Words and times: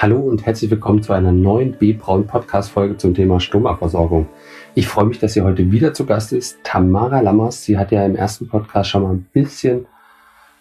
Hallo 0.00 0.20
und 0.20 0.46
herzlich 0.46 0.70
willkommen 0.70 1.02
zu 1.02 1.12
einer 1.12 1.32
neuen 1.32 1.72
B-Braun 1.72 2.28
Podcast-Folge 2.28 2.98
zum 2.98 3.14
Thema 3.14 3.40
Stoma-Versorgung. 3.40 4.28
Ich 4.76 4.86
freue 4.86 5.06
mich, 5.06 5.18
dass 5.18 5.32
sie 5.32 5.42
heute 5.42 5.72
wieder 5.72 5.92
zu 5.92 6.06
Gast 6.06 6.32
ist, 6.32 6.60
Tamara 6.62 7.18
Lammers. 7.20 7.64
Sie 7.64 7.76
hat 7.76 7.90
ja 7.90 8.06
im 8.06 8.14
ersten 8.14 8.46
Podcast 8.46 8.90
schon 8.90 9.02
mal 9.02 9.10
ein 9.10 9.26
bisschen 9.32 9.86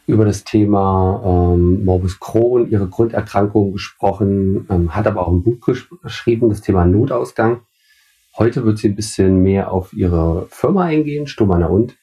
über 0.08 0.26
das 0.26 0.44
Thema 0.44 1.54
ähm, 1.54 1.86
Morbus 1.86 2.20
Crohn, 2.20 2.72
ihre 2.72 2.88
Grunderkrankung 2.88 3.74
gesprochen, 3.74 4.66
ähm, 4.72 4.96
hat 4.96 5.06
aber 5.06 5.28
auch 5.28 5.32
ein 5.32 5.44
Buch 5.44 5.64
gesch 5.64 5.88
geschrieben, 6.02 6.50
das 6.50 6.62
Thema 6.62 6.86
Notausgang. 6.86 7.62
Heute 8.40 8.66
wird 8.66 8.80
sie 8.80 8.90
ein 8.90 8.96
bisschen 8.96 9.44
mehr 9.44 9.72
auf 9.72 9.94
ihre 9.94 10.48
Firma 10.50 10.86
eingehen, 10.86 11.28
Stomana 11.28 11.68
und 11.68 11.96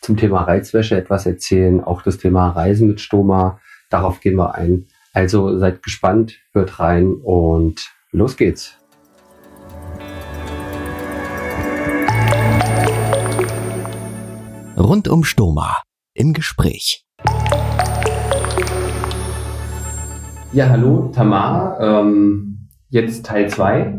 zum 0.00 0.16
Thema 0.16 0.42
Reizwäsche 0.42 0.96
etwas 0.96 1.24
erzählen, 1.24 1.84
auch 1.84 2.02
das 2.02 2.18
Thema 2.18 2.50
Reisen 2.50 2.88
mit 2.88 3.00
Stoma, 3.00 3.60
darauf 3.90 4.18
gehen 4.18 4.34
wir 4.34 4.56
ein. 4.56 4.88
Also 5.12 5.58
seid 5.58 5.82
gespannt, 5.82 6.38
hört 6.52 6.78
rein 6.80 7.14
und 7.14 7.88
los 8.12 8.36
geht's. 8.36 8.74
Rund 14.76 15.08
um 15.08 15.24
Stoma 15.24 15.82
im 16.14 16.34
Gespräch. 16.34 17.04
Ja, 20.52 20.68
hallo 20.68 21.10
Tamara, 21.14 22.00
ähm, 22.00 22.68
jetzt 22.88 23.26
Teil 23.26 23.48
2. 23.48 23.98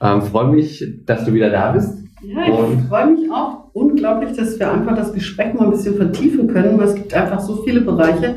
Ähm, 0.00 0.22
freue 0.22 0.48
mich, 0.48 0.84
dass 1.04 1.24
du 1.24 1.32
wieder 1.32 1.50
da 1.50 1.72
bist. 1.72 2.04
Ja, 2.22 2.44
ich 2.46 2.88
freue 2.88 3.12
mich 3.12 3.30
auch 3.30 3.70
unglaublich, 3.74 4.36
dass 4.36 4.58
wir 4.58 4.72
einfach 4.72 4.96
das 4.96 5.12
Gespräch 5.12 5.54
mal 5.54 5.64
ein 5.64 5.70
bisschen 5.70 5.96
vertiefen 5.96 6.48
können, 6.48 6.78
weil 6.78 6.88
es 6.88 6.94
gibt 6.94 7.14
einfach 7.14 7.40
so 7.40 7.62
viele 7.62 7.80
Bereiche, 7.80 8.36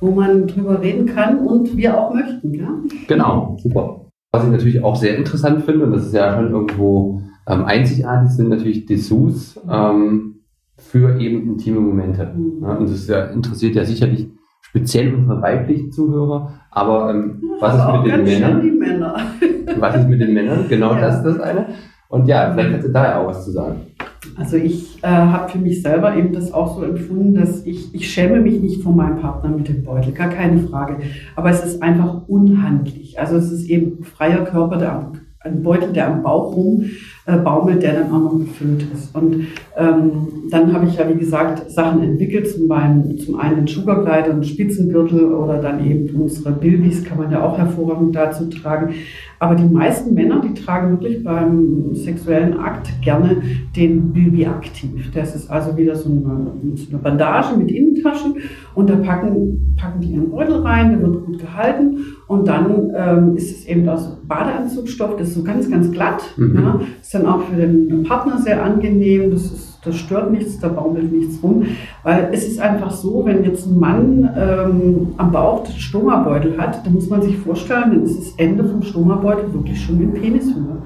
wo 0.00 0.10
man 0.10 0.46
drüber 0.46 0.80
reden 0.80 1.06
kann 1.06 1.38
und 1.40 1.76
wir 1.76 1.98
auch 1.98 2.12
möchten. 2.12 2.54
Ja? 2.54 2.68
Genau, 3.08 3.56
super. 3.62 4.06
Was 4.32 4.44
ich 4.44 4.50
natürlich 4.50 4.84
auch 4.84 4.96
sehr 4.96 5.16
interessant 5.16 5.64
finde, 5.64 5.86
und 5.86 5.92
das 5.92 6.06
ist 6.06 6.14
ja 6.14 6.36
schon 6.36 6.50
irgendwo 6.50 7.22
ähm, 7.48 7.64
einzigartig, 7.64 8.30
sind 8.30 8.50
natürlich 8.50 8.86
Dessous 8.86 9.58
ähm, 9.70 10.40
für 10.76 11.18
eben 11.20 11.42
intime 11.44 11.80
Momente. 11.80 12.34
Mhm. 12.36 12.62
Ja, 12.62 12.74
und 12.74 12.90
das 12.90 13.06
ja, 13.06 13.24
interessiert 13.26 13.74
ja 13.74 13.84
sicherlich 13.84 14.28
speziell 14.60 15.14
unsere 15.14 15.40
weiblichen 15.40 15.90
Zuhörer. 15.90 16.52
Aber 16.70 17.10
ähm, 17.10 17.42
was 17.60 17.74
ist 17.74 18.02
mit 18.02 18.12
den 18.12 18.24
Männern? 18.24 18.78
Männer. 18.78 19.16
was 19.78 19.96
ist 19.96 20.08
mit 20.08 20.20
den 20.20 20.34
Männern? 20.34 20.66
Genau 20.68 20.92
ja. 20.94 21.00
das 21.00 21.16
ist 21.18 21.24
das 21.24 21.40
eine. 21.40 21.66
Und 22.08 22.28
ja, 22.28 22.52
vielleicht 22.52 22.70
kannst 22.70 22.88
du 22.88 22.92
da 22.92 23.04
ja 23.04 23.20
auch 23.20 23.28
was 23.28 23.44
zu 23.44 23.52
sagen. 23.52 23.80
Also 24.36 24.56
ich 24.56 25.02
äh, 25.02 25.08
habe 25.08 25.50
für 25.50 25.58
mich 25.58 25.82
selber 25.82 26.16
eben 26.16 26.32
das 26.32 26.52
auch 26.52 26.76
so 26.76 26.84
empfunden, 26.84 27.34
dass 27.34 27.64
ich, 27.64 27.94
ich 27.94 28.10
schäme 28.10 28.40
mich 28.40 28.60
nicht 28.60 28.82
von 28.82 28.96
meinem 28.96 29.18
Partner 29.18 29.50
mit 29.50 29.68
dem 29.68 29.82
Beutel, 29.82 30.12
gar 30.12 30.28
keine 30.28 30.58
Frage. 30.60 30.98
Aber 31.34 31.50
es 31.50 31.64
ist 31.64 31.82
einfach 31.82 32.28
unhandlich. 32.28 33.18
Also 33.18 33.36
es 33.36 33.50
ist 33.50 33.68
eben 33.68 34.04
freier 34.04 34.44
Körper, 34.44 34.76
der 34.76 35.12
ein 35.46 35.62
Beutel, 35.62 35.92
der 35.92 36.08
am 36.08 36.22
Bauch 36.22 36.54
rum 36.54 36.84
äh, 37.26 37.36
baumelt, 37.36 37.82
der 37.82 37.94
dann 37.94 38.12
auch 38.12 38.32
noch 38.32 38.38
gefüllt 38.38 38.84
ist. 38.92 39.14
Und 39.14 39.46
ähm, 39.76 40.28
dann 40.50 40.72
habe 40.72 40.86
ich 40.86 40.96
ja, 40.96 41.08
wie 41.08 41.18
gesagt, 41.18 41.70
Sachen 41.70 42.02
entwickelt, 42.02 42.50
zum, 42.50 42.70
einen, 42.70 43.18
zum 43.18 43.38
einen 43.38 43.58
einen 43.58 43.66
Sugarglider, 43.66 44.30
einen 44.30 44.44
Spitzengürtel 44.44 45.32
oder 45.32 45.58
dann 45.58 45.84
eben 45.84 46.20
unsere 46.20 46.52
Bilbis 46.52 47.04
kann 47.04 47.18
man 47.18 47.30
ja 47.30 47.42
auch 47.42 47.56
hervorragend 47.56 48.14
dazu 48.14 48.48
tragen. 48.48 48.94
Aber 49.38 49.54
die 49.54 49.64
meisten 49.64 50.14
Männer, 50.14 50.40
die 50.40 50.54
tragen 50.54 50.92
wirklich 50.92 51.22
beim 51.22 51.94
sexuellen 51.94 52.58
Akt 52.58 52.88
gerne 53.02 53.42
den 53.74 54.12
Bilbi 54.12 54.46
aktiv. 54.46 55.10
Das 55.12 55.34
ist 55.34 55.50
also 55.50 55.76
wieder 55.76 55.94
so 55.94 56.08
eine, 56.08 56.76
so 56.76 56.90
eine 56.90 56.98
Bandage 56.98 57.56
mit 57.56 57.70
Innentaschen 57.70 58.36
und 58.74 58.88
da 58.88 58.96
packen, 58.96 59.74
packen 59.76 60.00
die 60.00 60.12
ihren 60.12 60.30
Beutel 60.30 60.56
rein, 60.62 60.90
der 60.90 61.02
wird 61.02 61.26
gut 61.26 61.38
gehalten 61.38 61.98
und 62.26 62.48
dann 62.48 62.92
ähm, 62.96 63.36
ist 63.36 63.50
es 63.50 63.66
eben 63.66 63.88
aus 63.88 64.18
Badeanzugstoff, 64.26 65.16
das 65.16 65.28
ist 65.28 65.34
so 65.34 65.42
ganz, 65.42 65.70
ganz 65.70 65.90
glatt. 65.90 66.22
Mhm. 66.36 66.54
Ja. 66.54 66.80
Ist 67.00 67.14
dann 67.14 67.26
auch 67.26 67.42
für 67.42 67.56
den 67.56 68.04
Partner 68.04 68.38
sehr 68.38 68.62
angenehm, 68.62 69.30
das 69.30 69.44
ist 69.44 69.75
das 69.86 69.96
stört 69.96 70.32
nichts, 70.32 70.58
da 70.58 70.68
baumelt 70.68 71.12
nichts 71.12 71.42
rum. 71.42 71.64
Weil 72.02 72.30
es 72.32 72.46
ist 72.46 72.60
einfach 72.60 72.90
so, 72.90 73.24
wenn 73.24 73.44
jetzt 73.44 73.66
ein 73.66 73.78
Mann 73.78 74.28
ähm, 74.36 75.08
am 75.16 75.32
Bauch 75.32 75.64
den 75.64 75.76
Stomabeutel 75.76 76.58
hat, 76.58 76.84
dann 76.84 76.94
muss 76.94 77.08
man 77.08 77.22
sich 77.22 77.36
vorstellen, 77.38 77.90
dann 77.90 78.02
ist 78.02 78.18
das 78.18 78.34
Ende 78.36 78.64
vom 78.64 78.82
Stomabeutel 78.82 79.52
wirklich 79.52 79.80
schon 79.82 80.00
in 80.00 80.12
Penishöhe. 80.12 80.82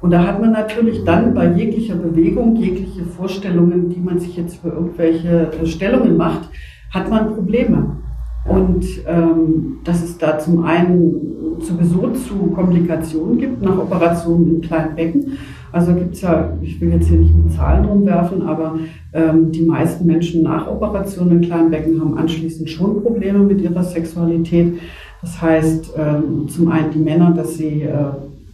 Und 0.00 0.12
da 0.12 0.24
hat 0.24 0.40
man 0.40 0.52
natürlich 0.52 1.04
dann 1.04 1.34
bei 1.34 1.52
jeglicher 1.52 1.96
Bewegung, 1.96 2.56
jegliche 2.56 3.04
Vorstellungen, 3.04 3.90
die 3.90 4.00
man 4.00 4.18
sich 4.18 4.36
jetzt 4.36 4.58
für 4.58 4.68
irgendwelche 4.68 5.50
Stellungen 5.64 6.16
macht, 6.16 6.48
hat 6.92 7.10
man 7.10 7.34
Probleme. 7.34 7.96
Und 8.44 8.84
ähm, 9.06 9.78
dass 9.84 10.02
es 10.02 10.16
da 10.16 10.38
zum 10.38 10.64
einen 10.64 11.58
sowieso 11.60 12.10
zu 12.12 12.34
Komplikationen 12.54 13.38
gibt 13.38 13.62
nach 13.62 13.76
Operationen 13.76 14.56
im 14.56 14.60
kleinen 14.60 14.94
Becken. 14.94 15.38
Also 15.72 15.94
gibt 15.94 16.14
es 16.14 16.22
ja, 16.22 16.52
ich 16.62 16.80
will 16.80 16.90
jetzt 16.90 17.08
hier 17.08 17.18
nicht 17.18 17.34
mit 17.34 17.52
Zahlen 17.52 17.84
rumwerfen, 17.84 18.42
aber 18.42 18.78
ähm, 19.12 19.52
die 19.52 19.62
meisten 19.62 20.06
Menschen 20.06 20.42
nach 20.42 20.66
Operationen 20.66 21.32
im 21.32 21.40
kleinen 21.42 21.70
Becken 21.70 22.00
haben 22.00 22.16
anschließend 22.16 22.68
schon 22.70 23.02
Probleme 23.02 23.40
mit 23.40 23.60
ihrer 23.60 23.82
Sexualität. 23.82 24.74
Das 25.20 25.42
heißt, 25.42 25.94
ähm, 25.96 26.48
zum 26.48 26.68
einen 26.68 26.90
die 26.92 26.98
Männer, 26.98 27.32
dass 27.32 27.56
sie 27.56 27.82
äh, 27.82 27.94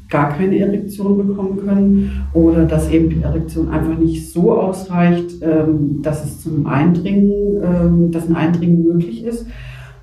gar 0.09 0.33
keine 0.33 0.59
Erektion 0.59 1.27
bekommen 1.27 1.59
können 1.65 2.27
oder 2.33 2.65
dass 2.65 2.91
eben 2.91 3.11
die 3.11 3.23
Erektion 3.23 3.69
einfach 3.69 3.99
nicht 3.99 4.31
so 4.31 4.53
ausreicht, 4.53 5.43
ähm, 5.43 6.01
dass 6.03 6.25
es 6.25 6.41
zum 6.41 6.67
Eindringen, 6.67 7.33
ähm, 7.63 8.11
dass 8.11 8.29
ein 8.29 8.37
Eindringen 8.37 8.85
möglich 8.85 9.25
ist. 9.25 9.47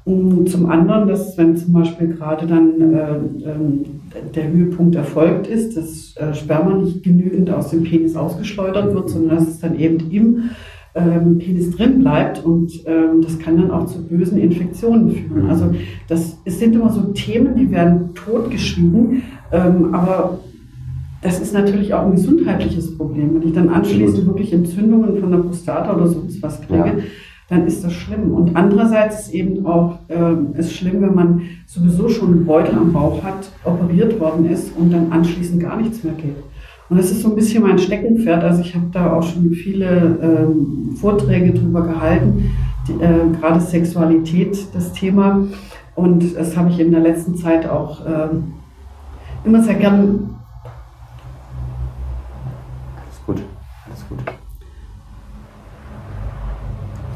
Zum 0.04 0.66
anderen, 0.66 1.08
dass 1.08 1.38
wenn 1.38 1.56
zum 1.56 1.74
Beispiel 1.74 2.08
gerade 2.08 2.48
dann 2.48 2.94
äh, 2.94 3.14
ähm, 3.46 3.86
der 4.34 4.52
Höhepunkt 4.52 4.96
erfolgt 4.96 5.46
ist, 5.46 5.78
dass 5.78 6.16
äh, 6.18 6.34
Sperma 6.34 6.74
nicht 6.74 7.04
genügend 7.04 7.52
aus 7.52 7.70
dem 7.70 7.84
Penis 7.84 8.16
ausgeschleudert 8.16 8.96
wird, 8.96 9.10
sondern 9.12 9.38
dass 9.38 9.48
es 9.48 9.60
dann 9.60 9.78
eben 9.78 10.10
im 10.10 10.50
ähm, 10.96 11.38
Penis 11.38 11.70
drin 11.76 12.00
bleibt 12.00 12.44
und 12.44 12.72
ähm, 12.88 13.22
das 13.22 13.38
kann 13.38 13.58
dann 13.58 13.70
auch 13.70 13.86
zu 13.86 14.04
bösen 14.04 14.40
Infektionen 14.40 15.12
führen. 15.12 15.48
Also 15.48 15.72
das 16.08 16.36
es 16.46 16.58
sind 16.58 16.74
immer 16.74 16.92
so 16.92 17.02
Themen, 17.14 17.56
die 17.56 17.70
werden 17.70 18.16
totgeschwiegen, 18.16 19.22
ähm, 19.52 19.94
aber 19.94 20.40
das 21.22 21.40
ist 21.40 21.54
natürlich 21.54 21.94
auch 21.94 22.08
ein 22.08 22.16
gesundheitliches 22.16 22.98
Problem. 22.98 23.36
Wenn 23.36 23.48
ich 23.48 23.54
dann 23.54 23.70
anschließend 23.70 24.26
wirklich 24.26 24.52
Entzündungen 24.52 25.20
von 25.20 25.30
der 25.30 25.38
Prostata 25.38 25.96
oder 25.96 26.08
sonst 26.08 26.42
was 26.42 26.60
kriege, 26.60 26.80
ja 26.80 26.94
dann 27.52 27.68
ist 27.68 27.84
das 27.84 27.92
schlimm. 27.92 28.34
Und 28.34 28.56
andererseits 28.56 29.28
ist 29.28 29.34
eben 29.34 29.66
auch 29.66 30.00
äh, 30.08 30.58
ist 30.58 30.72
schlimm, 30.74 31.02
wenn 31.02 31.14
man 31.14 31.42
sowieso 31.66 32.08
schon 32.08 32.30
einen 32.30 32.46
Beutel 32.46 32.76
am 32.76 32.94
Bauch 32.94 33.22
hat, 33.22 33.52
operiert 33.66 34.18
worden 34.22 34.50
ist 34.50 34.72
und 34.78 34.92
dann 34.92 35.12
anschließend 35.12 35.62
gar 35.62 35.76
nichts 35.76 36.02
mehr 36.02 36.14
geht. 36.14 36.38
Und 36.90 36.98
das 36.98 37.12
ist 37.12 37.22
so 37.22 37.30
ein 37.30 37.36
bisschen 37.36 37.64
mein 37.64 37.78
Steckenpferd. 37.78 38.42
Also 38.42 38.62
ich 38.62 38.74
habe 38.74 38.86
da 38.94 39.14
auch 39.14 39.24
schon 39.24 39.52
viele 39.52 40.18
ähm, 40.22 40.96
Vorträge 40.96 41.52
drüber 41.52 41.82
gehalten, 41.82 42.52
die, 42.88 42.94
äh, 43.04 43.38
gerade 43.38 43.60
Sexualität, 43.60 44.58
das 44.74 44.94
Thema. 44.94 45.46
Und 45.96 46.38
das 46.38 46.56
habe 46.56 46.70
ich 46.70 46.80
in 46.80 46.92
der 46.92 47.02
letzten 47.02 47.36
Zeit 47.36 47.70
auch 47.70 48.00
ähm, 48.08 48.54
immer 49.44 49.62
sehr 49.62 49.76
gern 49.76 50.41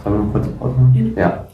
Sollen 0.06 0.28
wir 0.28 0.32
kurz 0.32 0.48
Pause 0.60 0.76
machen? 0.76 1.14
Ja. 1.18 1.48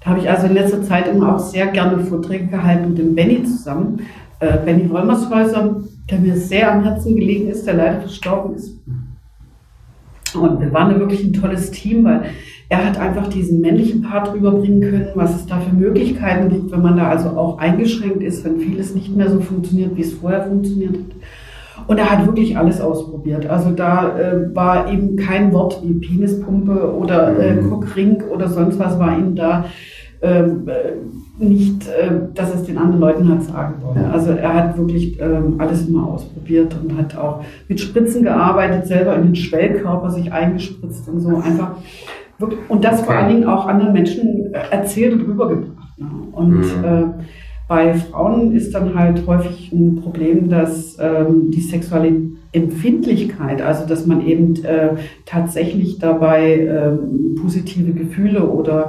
Da 0.00 0.10
habe 0.10 0.20
ich 0.20 0.30
also 0.30 0.46
in 0.46 0.54
letzter 0.54 0.82
Zeit 0.82 1.08
immer 1.08 1.34
auch 1.34 1.38
sehr 1.38 1.68
gerne 1.68 1.98
Vorträge 2.04 2.46
gehalten 2.46 2.90
mit 2.90 2.98
dem 2.98 3.14
Benny 3.14 3.42
zusammen. 3.42 4.00
Äh, 4.40 4.58
Benny 4.64 4.88
Wollmershäuser, 4.90 5.80
der 6.08 6.18
mir 6.18 6.36
sehr 6.36 6.72
am 6.72 6.84
Herzen 6.84 7.16
gelegen 7.16 7.48
ist, 7.48 7.66
der 7.66 7.74
leider 7.74 8.00
verstorben 8.00 8.54
ist. 8.54 8.78
Und 10.34 10.60
wir 10.60 10.72
waren 10.72 11.00
wirklich 11.00 11.24
ein 11.24 11.32
tolles 11.32 11.70
Team, 11.70 12.04
weil 12.04 12.26
er 12.68 12.84
hat 12.84 12.98
einfach 12.98 13.28
diesen 13.28 13.62
männlichen 13.62 14.02
Part 14.02 14.34
rüberbringen 14.34 14.82
können, 14.82 15.08
was 15.14 15.34
es 15.34 15.46
da 15.46 15.58
für 15.58 15.74
Möglichkeiten 15.74 16.50
gibt, 16.50 16.70
wenn 16.70 16.82
man 16.82 16.98
da 16.98 17.08
also 17.08 17.30
auch 17.30 17.58
eingeschränkt 17.58 18.22
ist, 18.22 18.44
wenn 18.44 18.60
vieles 18.60 18.94
nicht 18.94 19.16
mehr 19.16 19.30
so 19.30 19.40
funktioniert, 19.40 19.96
wie 19.96 20.02
es 20.02 20.12
vorher 20.12 20.44
funktioniert 20.44 20.94
hat. 20.94 21.16
Und 21.86 21.98
er 21.98 22.10
hat 22.10 22.26
wirklich 22.26 22.56
alles 22.56 22.80
ausprobiert. 22.80 23.46
Also 23.46 23.70
da 23.70 24.18
äh, 24.18 24.54
war 24.54 24.90
eben 24.90 25.16
kein 25.16 25.52
Wort 25.52 25.80
wie 25.82 25.94
Penispumpe 25.94 26.94
oder 26.94 27.38
äh, 27.38 27.54
mhm. 27.54 27.70
Cockring 27.70 28.22
oder 28.30 28.48
sonst 28.48 28.78
was 28.78 28.98
war 28.98 29.16
ihm 29.16 29.34
da 29.34 29.64
ähm, 30.20 30.68
äh, 30.68 31.44
nicht, 31.44 31.86
äh, 31.86 32.10
dass 32.34 32.52
es 32.52 32.64
den 32.64 32.76
anderen 32.76 33.00
Leuten 33.00 33.28
hat 33.28 33.42
sagen 33.44 33.74
wollen. 33.82 34.02
Ja. 34.02 34.10
Also 34.10 34.32
er 34.32 34.54
hat 34.54 34.76
wirklich 34.76 35.20
ähm, 35.20 35.54
alles 35.58 35.86
immer 35.86 36.08
ausprobiert 36.08 36.74
und 36.82 36.98
hat 36.98 37.16
auch 37.16 37.44
mit 37.68 37.80
Spritzen 37.80 38.24
gearbeitet, 38.24 38.86
selber 38.86 39.14
in 39.14 39.22
den 39.22 39.36
Schwellkörper 39.36 40.10
sich 40.10 40.32
eingespritzt 40.32 41.08
und 41.08 41.20
so 41.20 41.36
einfach. 41.36 41.76
Wirklich, 42.38 42.58
und 42.68 42.84
das 42.84 42.98
okay. 42.98 43.04
vor 43.04 43.14
allen 43.14 43.28
Dingen 43.28 43.48
auch 43.48 43.66
anderen 43.66 43.92
Menschen 43.92 44.52
äh, 44.52 44.58
erzählt 44.70 45.12
und 45.14 45.20
rübergebracht. 45.28 45.98
Ne? 45.98 46.06
Und 46.32 46.58
mhm. 46.58 47.14
Bei 47.68 47.94
Frauen 47.94 48.52
ist 48.56 48.74
dann 48.74 48.98
halt 48.98 49.26
häufig 49.26 49.70
ein 49.72 49.96
Problem, 49.96 50.48
dass 50.48 50.96
ähm, 50.98 51.50
die 51.50 51.60
sexuelle 51.60 52.12
Empfindlichkeit, 52.52 53.60
also 53.60 53.86
dass 53.86 54.06
man 54.06 54.26
eben 54.26 54.64
äh, 54.64 54.96
tatsächlich 55.26 55.98
dabei 55.98 56.60
ähm, 56.60 57.36
positive 57.40 57.92
Gefühle 57.92 58.48
oder 58.48 58.88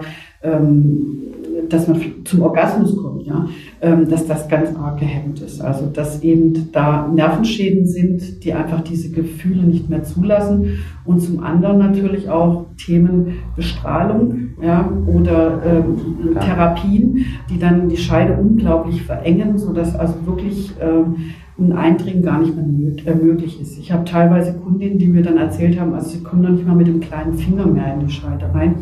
dass 1.69 1.87
man 1.87 2.01
zum 2.23 2.41
Orgasmus 2.41 2.95
kommt, 2.95 3.25
ja, 3.25 3.47
ähm, 3.81 4.09
dass 4.09 4.25
das 4.25 4.47
ganz 4.47 4.75
arg 4.75 4.99
gehemmt 4.99 5.41
ist. 5.41 5.61
Also 5.61 5.87
dass 5.87 6.23
eben 6.23 6.71
da 6.71 7.07
Nervenschäden 7.07 7.85
sind, 7.85 8.43
die 8.43 8.53
einfach 8.53 8.81
diese 8.81 9.11
Gefühle 9.11 9.63
nicht 9.63 9.89
mehr 9.89 10.03
zulassen. 10.03 10.79
Und 11.05 11.21
zum 11.21 11.43
anderen 11.43 11.79
natürlich 11.79 12.29
auch 12.29 12.67
Themen 12.77 13.39
Bestrahlung 13.55 14.51
ja, 14.61 14.89
oder 15.07 15.61
ähm, 15.65 16.37
Therapien, 16.39 17.25
die 17.49 17.59
dann 17.59 17.89
die 17.89 17.97
Scheide 17.97 18.37
unglaublich 18.39 19.01
verengen, 19.03 19.57
sodass 19.57 19.95
also 19.95 20.13
wirklich 20.25 20.71
ähm, 20.79 21.15
ein 21.59 21.73
Eindringen 21.73 22.23
gar 22.23 22.39
nicht 22.39 22.55
mehr 22.55 23.15
möglich 23.15 23.59
ist. 23.61 23.77
Ich 23.77 23.91
habe 23.91 24.05
teilweise 24.05 24.53
Kundinnen, 24.53 24.97
die 24.97 25.07
mir 25.07 25.23
dann 25.23 25.37
erzählt 25.37 25.79
haben, 25.79 25.93
also 25.93 26.09
sie 26.09 26.23
kommen 26.23 26.41
noch 26.41 26.49
nicht 26.49 26.65
mal 26.65 26.75
mit 26.75 26.87
dem 26.87 26.99
kleinen 26.99 27.33
Finger 27.33 27.65
mehr 27.65 27.93
in 27.93 28.07
die 28.07 28.13
Scheide 28.13 28.53
rein. 28.53 28.75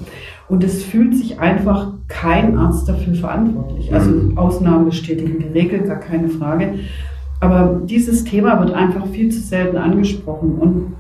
Und 0.50 0.64
es 0.64 0.84
fühlt 0.84 1.16
sich 1.16 1.40
einfach 1.40 1.94
kein 2.08 2.58
Arzt 2.58 2.88
dafür 2.88 3.16
verantwortlich. 3.16 3.94
Also 3.94 4.12
mhm. 4.12 4.38
Ausnahmen 4.38 4.86
bestätigen 4.86 5.40
die 5.40 5.60
Regel, 5.60 5.80
gar 5.80 6.00
keine 6.00 6.30
Frage. 6.30 6.76
Aber 7.40 7.82
dieses 7.86 8.24
Thema 8.24 8.60
wird 8.60 8.72
einfach 8.72 9.06
viel 9.08 9.30
zu 9.30 9.40
selten 9.40 9.78
angesprochen. 9.78 10.56
Und 10.56 10.94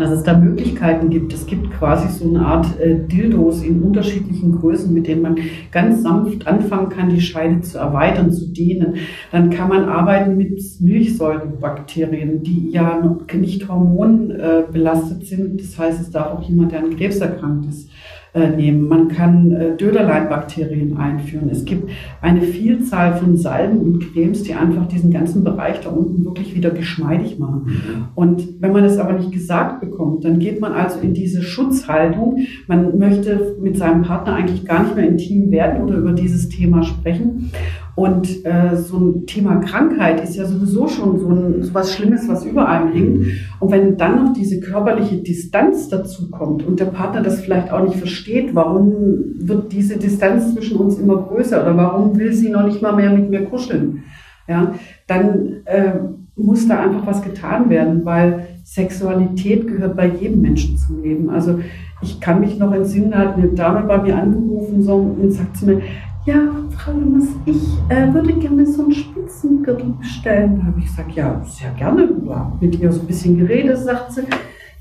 dass 0.00 0.10
es 0.10 0.22
da 0.22 0.36
Möglichkeiten 0.36 1.10
gibt. 1.10 1.32
Es 1.32 1.46
gibt 1.46 1.70
quasi 1.72 2.08
so 2.08 2.28
eine 2.28 2.44
Art 2.44 2.78
äh, 2.80 2.96
Dildos 3.06 3.62
in 3.62 3.82
unterschiedlichen 3.82 4.52
Größen, 4.52 4.92
mit 4.92 5.06
denen 5.06 5.22
man 5.22 5.38
ganz 5.70 6.02
sanft 6.02 6.46
anfangen 6.46 6.88
kann, 6.88 7.10
die 7.10 7.20
Scheide 7.20 7.60
zu 7.60 7.78
erweitern, 7.78 8.32
zu 8.32 8.48
dehnen. 8.48 8.94
Dann 9.32 9.50
kann 9.50 9.68
man 9.68 9.84
arbeiten 9.84 10.36
mit 10.36 10.60
Milchsäurenbakterien, 10.80 12.42
die 12.42 12.70
ja 12.70 13.00
nicht 13.32 13.68
hormonbelastet 13.68 15.26
sind. 15.26 15.60
Das 15.60 15.78
heißt, 15.78 16.00
es 16.00 16.10
darf 16.10 16.32
auch 16.32 16.42
jemand, 16.42 16.72
der 16.72 16.80
an 16.80 16.96
Krebs 16.96 17.18
erkrankt 17.18 17.66
ist, 17.68 17.88
nehmen. 18.34 18.88
Man 18.88 19.08
kann 19.08 19.52
äh, 19.52 19.76
Döderleinbakterien 19.76 20.96
einführen. 20.96 21.48
Es 21.50 21.64
gibt 21.64 21.88
eine 22.20 22.42
Vielzahl 22.42 23.16
von 23.16 23.36
Salben 23.36 23.78
und 23.78 24.12
Cremes, 24.12 24.42
die 24.42 24.54
einfach 24.54 24.86
diesen 24.88 25.12
ganzen 25.12 25.44
Bereich 25.44 25.80
da 25.80 25.90
unten 25.90 26.24
wirklich 26.24 26.54
wieder 26.54 26.70
geschmeidig 26.70 27.38
machen. 27.38 27.62
Mhm. 27.66 28.04
Und 28.14 28.60
wenn 28.60 28.72
man 28.72 28.82
das 28.82 28.98
aber 28.98 29.12
nicht 29.12 29.30
gesagt 29.30 29.80
bekommt, 29.80 30.24
dann 30.24 30.40
geht 30.40 30.60
man 30.60 30.72
also 30.72 30.98
in 31.00 31.14
diese 31.14 31.42
Schutzhaltung. 31.42 32.38
Man 32.66 32.98
möchte 32.98 33.56
mit 33.60 33.76
seinem 33.76 34.02
Partner 34.02 34.34
eigentlich 34.34 34.64
gar 34.64 34.82
nicht 34.82 34.96
mehr 34.96 35.08
intim 35.08 35.50
werden 35.50 35.84
oder 35.84 35.96
über 35.96 36.12
dieses 36.12 36.48
Thema 36.48 36.82
sprechen. 36.82 37.50
Und 37.96 38.44
äh, 38.44 38.76
so 38.76 38.98
ein 38.98 39.26
Thema 39.26 39.56
Krankheit 39.56 40.20
ist 40.20 40.34
ja 40.34 40.44
sowieso 40.46 40.88
schon 40.88 41.20
so, 41.20 41.28
ein, 41.28 41.62
so 41.62 41.74
was 41.74 41.94
Schlimmes, 41.94 42.28
was 42.28 42.44
über 42.44 42.68
einem 42.68 42.92
hängt. 42.92 43.20
Mhm. 43.20 43.26
Und 43.60 43.70
wenn 43.70 43.96
dann 43.96 44.24
noch 44.24 44.32
diese 44.32 44.58
körperliche 44.58 45.18
Distanz 45.18 45.88
dazu 45.88 46.28
kommt 46.30 46.64
und 46.66 46.80
der 46.80 46.86
Partner 46.86 47.22
das 47.22 47.40
vielleicht 47.40 47.70
auch 47.70 47.84
nicht 47.84 47.96
versteht, 47.96 48.54
warum 48.54 48.92
wird 49.36 49.72
diese 49.72 49.96
Distanz 49.96 50.54
zwischen 50.54 50.78
uns 50.78 50.98
immer 50.98 51.18
größer 51.18 51.62
oder 51.62 51.76
warum 51.76 52.18
will 52.18 52.32
sie 52.32 52.48
noch 52.48 52.64
nicht 52.64 52.82
mal 52.82 52.96
mehr 52.96 53.12
mit 53.12 53.30
mir 53.30 53.44
kuscheln, 53.44 54.02
ja, 54.48 54.74
dann 55.06 55.62
äh, 55.64 55.92
muss 56.36 56.66
da 56.66 56.80
einfach 56.80 57.06
was 57.06 57.22
getan 57.22 57.70
werden, 57.70 58.04
weil 58.04 58.48
Sexualität 58.64 59.68
gehört 59.68 59.96
bei 59.96 60.08
jedem 60.08 60.40
Menschen 60.40 60.76
zum 60.76 61.02
Leben. 61.02 61.30
Also 61.30 61.60
ich 62.02 62.20
kann 62.20 62.40
mich 62.40 62.58
noch 62.58 62.72
entsinnen, 62.72 63.12
da 63.12 63.18
hat 63.18 63.36
eine 63.36 63.48
Dame 63.48 63.86
bei 63.86 63.98
mir 63.98 64.16
angerufen 64.16 64.82
so, 64.82 64.96
und 64.96 65.30
sagt 65.30 65.56
zu 65.56 65.66
mir, 65.66 65.82
ja, 66.26 66.40
Frau 66.78 66.92
Lummers, 66.92 67.28
ich 67.44 67.62
äh, 67.88 68.12
würde 68.12 68.32
gerne 68.34 68.66
so 68.66 68.82
einen 68.82 68.92
Spitzengürtel 68.92 69.94
bestellen. 69.98 70.58
Da 70.58 70.66
habe 70.66 70.80
ich 70.80 70.86
gesagt, 70.86 71.12
ja, 71.12 71.42
sehr 71.44 71.70
gerne. 71.72 72.08
Ja, 72.26 72.52
mit 72.60 72.78
ihr 72.78 72.90
so 72.90 73.00
ein 73.00 73.06
bisschen 73.06 73.38
geredet, 73.38 73.78
sagt 73.78 74.12
sie, 74.12 74.22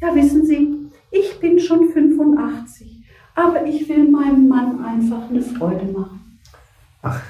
ja, 0.01 0.15
wissen 0.15 0.45
Sie, 0.45 0.89
ich 1.11 1.39
bin 1.39 1.59
schon 1.59 1.89
85, 1.89 3.03
aber 3.35 3.65
ich 3.65 3.87
will 3.89 4.09
meinem 4.09 4.47
Mann 4.47 4.83
einfach 4.83 5.29
eine 5.29 5.41
Freude 5.41 5.85
machen. 5.85 6.39
Ach. 7.01 7.21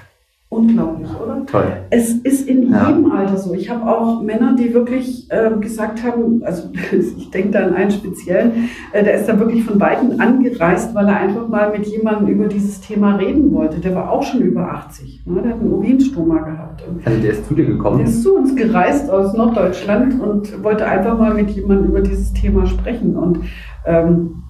Unglaublich, 0.53 1.09
oder? 1.21 1.45
Toll. 1.47 1.65
Es 1.89 2.11
ist 2.11 2.47
in 2.47 2.71
ja. 2.71 2.89
jedem 2.89 3.11
Alter 3.11 3.37
so. 3.37 3.53
Ich 3.53 3.69
habe 3.69 3.89
auch 3.89 4.21
Männer, 4.21 4.55
die 4.55 4.73
wirklich 4.73 5.27
äh, 5.31 5.49
gesagt 5.59 6.03
haben, 6.03 6.43
also 6.43 6.69
ich 7.17 7.31
denke 7.31 7.49
da 7.51 7.65
an 7.65 7.73
einen 7.73 7.91
speziellen, 7.91 8.69
äh, 8.91 9.03
der 9.03 9.15
ist 9.15 9.27
da 9.27 9.39
wirklich 9.39 9.63
von 9.63 9.79
Weitem 9.79 10.19
angereist, 10.19 10.93
weil 10.93 11.07
er 11.07 11.17
einfach 11.17 11.47
mal 11.47 11.71
mit 11.71 11.87
jemandem 11.87 12.27
über 12.27 12.47
dieses 12.47 12.81
Thema 12.81 13.15
reden 13.15 13.51
wollte. 13.51 13.79
Der 13.79 13.95
war 13.95 14.11
auch 14.11 14.23
schon 14.23 14.41
über 14.41 14.71
80. 14.71 15.25
Ne? 15.25 15.41
Der 15.41 15.53
hat 15.53 15.59
einen 15.59 15.73
Urinstoma 15.73 16.39
gehabt. 16.39 16.83
Also 17.03 17.19
der 17.19 17.31
ist 17.31 17.47
zu 17.47 17.55
dir 17.55 17.65
gekommen? 17.65 17.97
Der 17.97 18.07
ist 18.07 18.21
zu 18.21 18.35
uns 18.35 18.55
gereist 18.55 19.09
aus 19.09 19.33
Norddeutschland 19.33 20.21
und 20.21 20.63
wollte 20.63 20.85
einfach 20.85 21.17
mal 21.17 21.33
mit 21.33 21.49
jemandem 21.49 21.89
über 21.89 22.01
dieses 22.01 22.31
Thema 22.33 22.67
sprechen. 22.67 23.15
Und 23.15 23.39
ähm, 23.85 24.42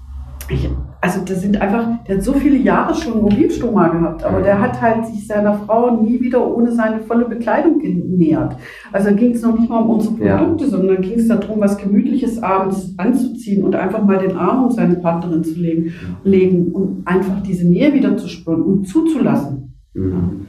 ich, 0.50 0.70
also 1.02 1.22
das 1.26 1.42
sind 1.42 1.62
einfach, 1.62 1.86
der 2.08 2.18
hat 2.18 2.24
so 2.24 2.34
viele 2.34 2.58
Jahre 2.58 2.94
schon 2.96 3.22
Mobilstoma 3.22 3.90
gehabt, 3.90 4.24
aber 4.24 4.42
der 4.42 4.60
hat 4.60 4.82
halt 4.82 5.06
sich 5.06 5.28
seiner 5.28 5.54
Frau 5.54 6.02
nie 6.02 6.20
wieder 6.20 6.46
ohne 6.46 6.72
seine 6.72 7.02
volle 7.02 7.26
Bekleidung 7.26 7.80
genähert. 7.80 8.56
Also 8.92 9.14
ging 9.16 9.32
es 9.34 9.42
noch 9.42 9.58
nicht 9.58 9.70
mal 9.70 9.82
um 9.82 9.92
unsere 9.92 10.16
Produkte, 10.16 10.64
ja. 10.66 10.70
sondern 10.70 11.02
ging 11.02 11.20
es 11.20 11.28
darum, 11.28 11.60
was 11.60 11.78
Gemütliches 11.78 12.42
abends 12.42 12.94
anzuziehen 12.98 13.64
und 13.64 13.76
einfach 13.76 14.04
mal 14.04 14.18
den 14.18 14.38
Arm 14.38 14.66
um 14.66 14.72
seine 14.72 14.96
Partnerin 14.96 15.44
zu 15.44 15.60
legen, 15.60 15.94
legen 16.24 16.72
und 16.72 17.04
einfach 17.06 17.42
diese 17.44 17.68
Nähe 17.68 17.94
wieder 17.94 18.18
zu 18.18 18.28
spüren 18.28 18.62
und 18.62 18.88
zuzulassen. 18.88 19.74
Mhm. 19.94 20.48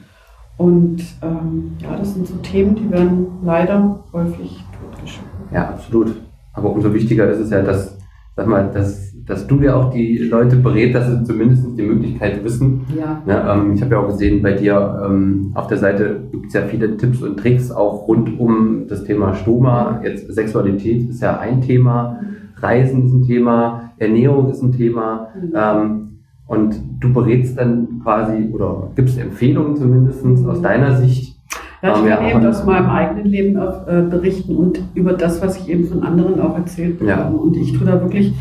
Und 0.57 1.03
ähm, 1.23 1.73
ja, 1.81 1.97
das 1.97 2.15
sind 2.15 2.27
so 2.27 2.37
Themen, 2.37 2.77
die 2.77 2.91
werden 2.91 3.27
leider 3.43 4.05
häufig 4.13 4.63
totgeschwiegen. 4.81 5.31
Ja, 5.53 5.69
absolut. 5.71 6.15
Aber 6.53 6.71
umso 6.71 6.95
wichtiger 6.95 7.29
ist 7.31 7.41
es 7.41 7.51
ja, 7.51 7.63
dass, 7.63 7.99
sag 8.37 8.47
mal, 8.47 8.71
dass 8.73 9.15
dass 9.27 9.47
du 9.47 9.61
ja 9.63 9.75
auch 9.75 9.91
die 9.91 10.19
Leute 10.19 10.57
berät, 10.57 10.95
dass 10.95 11.09
sie 11.09 11.25
zumindest 11.25 11.67
die 11.79 11.83
Möglichkeit 11.83 12.45
wissen. 12.45 12.83
Ja. 12.97 13.23
ja 13.27 13.55
ähm, 13.55 13.73
ich 13.73 13.83
habe 13.83 13.95
ja 13.95 14.01
auch 14.01 14.09
gesehen, 14.09 14.43
bei 14.43 14.53
dir 14.53 15.03
ähm, 15.07 15.53
auf 15.55 15.67
der 15.67 15.79
Seite 15.79 16.21
gibt 16.31 16.49
es 16.49 16.55
ja 16.55 16.63
viele 16.63 16.97
Tipps 16.97 17.23
und 17.23 17.39
Tricks 17.39 17.71
auch 17.71 18.07
rund 18.07 18.39
um 18.39 18.87
das 18.89 19.05
Thema 19.05 19.35
Stoma. 19.35 20.01
Jetzt 20.05 20.33
Sexualität 20.33 21.09
ist 21.09 21.23
ja 21.23 21.39
ein 21.39 21.63
Thema, 21.63 22.21
Reisen 22.57 23.07
ist 23.07 23.13
ein 23.13 23.27
Thema, 23.27 23.93
Ernährung 23.99 24.51
ist 24.51 24.63
ein 24.63 24.73
Thema. 24.73 25.29
Mhm. 25.41 25.53
Ähm, 25.55 26.01
und 26.47 26.75
du 27.01 27.13
berätst 27.13 27.59
dann 27.59 28.01
quasi 28.03 28.51
oder 28.53 28.91
gibst 28.95 29.19
Empfehlungen 29.19 29.77
zumindest 29.77 30.25
aus 30.47 30.61
deiner 30.61 30.97
Sicht. 30.97 31.34
Ja, 31.85 31.99
ich 31.99 32.07
kann 32.07 32.31
eben 32.31 32.47
aus 32.47 32.65
meinem 32.65 32.89
eigenen 32.89 33.27
Leben 33.27 33.59
auch, 33.59 33.87
äh, 33.87 34.03
berichten 34.03 34.57
und 34.57 34.81
über 34.95 35.13
das, 35.13 35.43
was 35.43 35.59
ich 35.59 35.69
eben 35.69 35.85
von 35.85 36.03
anderen 36.03 36.41
auch 36.41 36.57
erzählt 36.57 36.99
bekomme. 36.99 37.23
Ja. 37.23 37.29
Und 37.29 37.57
ich 37.57 37.77
tue 37.77 37.87
da 37.87 38.01
wirklich 38.01 38.33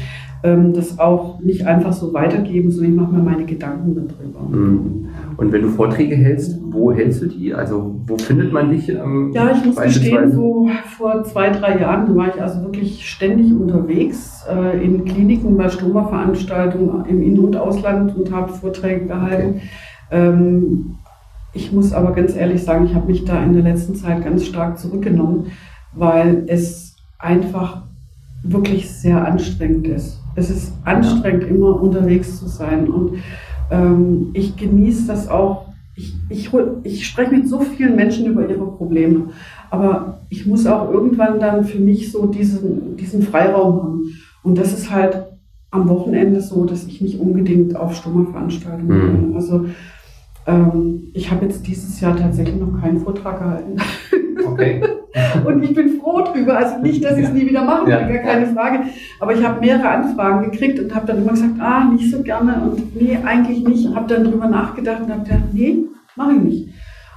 ähm, 0.44 0.74
das 0.74 1.00
auch 1.00 1.40
nicht 1.40 1.66
einfach 1.66 1.94
so 1.94 2.14
weitergeben, 2.14 2.72
sondern 2.72 2.94
ich 2.94 3.00
mache 3.00 3.14
mir 3.14 3.24
meine 3.24 3.46
Gedanken 3.46 3.96
darüber. 3.96 4.40
Mhm. 4.50 5.10
Und 5.36 5.52
wenn 5.52 5.62
du 5.62 5.70
Vorträge 5.70 6.16
hältst, 6.16 6.60
wo 6.70 6.92
hältst 6.92 7.22
du 7.22 7.28
die? 7.28 7.54
Also 7.54 7.96
wo 8.08 8.18
findet 8.18 8.54
man 8.54 8.70
dich? 8.70 8.90
Ähm, 8.90 9.32
ja, 9.34 9.52
ich 9.52 9.66
muss 9.66 9.76
gestehen, 9.76 10.32
so 10.32 10.70
vor 10.98 11.24
zwei, 11.24 11.50
drei 11.50 11.80
Jahren 11.80 12.16
war 12.16 12.28
ich 12.28 12.42
also 12.42 12.62
wirklich 12.62 13.10
ständig 13.10 13.54
unterwegs 13.54 14.46
äh, 14.50 14.84
in 14.84 15.06
Kliniken, 15.06 15.58
bei 15.58 15.70
Stoma-Veranstaltungen 15.70 17.06
im 17.08 17.22
In- 17.22 17.40
und 17.40 17.56
Ausland 17.56 18.16
und 18.16 18.32
habe 18.32 18.52
Vorträge 18.52 19.06
gehalten. 19.06 19.56
Okay. 19.56 19.62
Ähm, 20.12 20.96
ich 21.53 21.72
muss 21.72 21.93
aber 21.93 22.13
ganz 22.13 22.36
ehrlich 22.36 22.63
sagen, 22.63 22.86
ich 22.86 22.95
habe 22.95 23.07
mich 23.07 23.25
da 23.25 23.43
in 23.43 23.53
der 23.53 23.63
letzten 23.63 23.95
Zeit 23.95 24.24
ganz 24.24 24.45
stark 24.45 24.79
zurückgenommen, 24.79 25.51
weil 25.93 26.43
es 26.48 26.95
einfach 27.19 27.83
wirklich 28.43 28.89
sehr 28.89 29.25
anstrengend 29.25 29.88
ist. 29.88 30.19
Es 30.36 30.50
ist 30.50 30.74
anstrengend, 30.83 31.43
immer 31.43 31.81
unterwegs 31.81 32.39
zu 32.39 32.48
sein. 32.48 32.89
Und 32.89 33.19
ähm, 33.72 34.31
ich 34.33 34.55
genieße 34.55 35.07
das 35.07 35.27
auch. 35.27 35.67
Ich, 35.95 36.15
ich, 36.29 36.51
ich 36.83 37.05
spreche 37.05 37.36
mit 37.36 37.48
so 37.48 37.62
vielen 37.62 37.95
Menschen 37.95 38.25
über 38.25 38.50
ihre 38.50 38.65
Probleme. 38.65 39.29
Aber 39.69 40.22
ich 40.29 40.45
muss 40.48 40.65
auch 40.65 40.91
irgendwann 40.91 41.39
dann 41.39 41.63
für 41.63 41.79
mich 41.79 42.12
so 42.12 42.25
diesen, 42.25 42.98
diesen 42.98 43.22
Freiraum 43.22 43.83
haben. 43.83 44.01
Und 44.41 44.57
das 44.57 44.74
ist 44.74 44.91
halt 44.91 45.24
am 45.72 45.88
Wochenende 45.88 46.41
so, 46.41 46.65
dass 46.65 46.86
ich 46.86 47.01
nicht 47.01 47.19
unbedingt 47.19 47.75
auf 47.75 47.95
stumme 47.95 48.25
Veranstaltungen 48.25 48.88
mhm. 48.88 49.22
bin. 49.27 49.36
Also 49.36 49.65
ähm, 50.46 51.12
ich 51.14 51.32
habe 51.32 51.46
jetzt 51.46 51.66
dieses 51.68 52.00
Jahr 52.02 52.16
tatsächlich 52.16 52.56
noch 52.56 52.82
keinen 52.82 53.00
Vortrag 53.00 53.40
gehalten. 53.40 53.78
Okay. 54.46 54.82
und 55.46 55.64
ich 55.64 55.74
bin 55.74 56.00
froh 56.00 56.22
drüber. 56.22 56.58
Also 56.58 56.80
nicht, 56.80 57.04
dass 57.04 57.18
ich 57.18 57.26
es 57.26 57.34
nie 57.34 57.48
wieder 57.48 57.64
machen 57.64 57.86
will, 57.86 57.94
ja. 57.94 58.08
gar 58.08 58.24
keine 58.24 58.48
Frage. 58.48 58.80
Aber 59.20 59.34
ich 59.34 59.44
habe 59.44 59.60
mehrere 59.60 59.88
Anfragen 59.88 60.52
gekriegt 60.52 60.80
und 60.80 60.94
habe 60.94 61.08
dann 61.08 61.20
immer 61.20 61.32
gesagt, 61.32 61.60
ah, 61.60 61.86
nicht 61.86 62.12
so 62.12 62.22
gerne 62.24 62.62
und 62.62 62.96
nee, 63.00 63.18
eigentlich 63.24 63.64
nicht. 63.64 63.96
Habe 63.96 64.14
dann 64.14 64.26
drüber 64.26 64.48
nachgedacht 64.48 65.04
und 65.04 65.12
habe 65.12 65.24
gedacht, 65.24 65.54
nee, 65.54 65.86
mache 66.16 66.34
ich 66.34 66.42
nicht. 66.42 66.70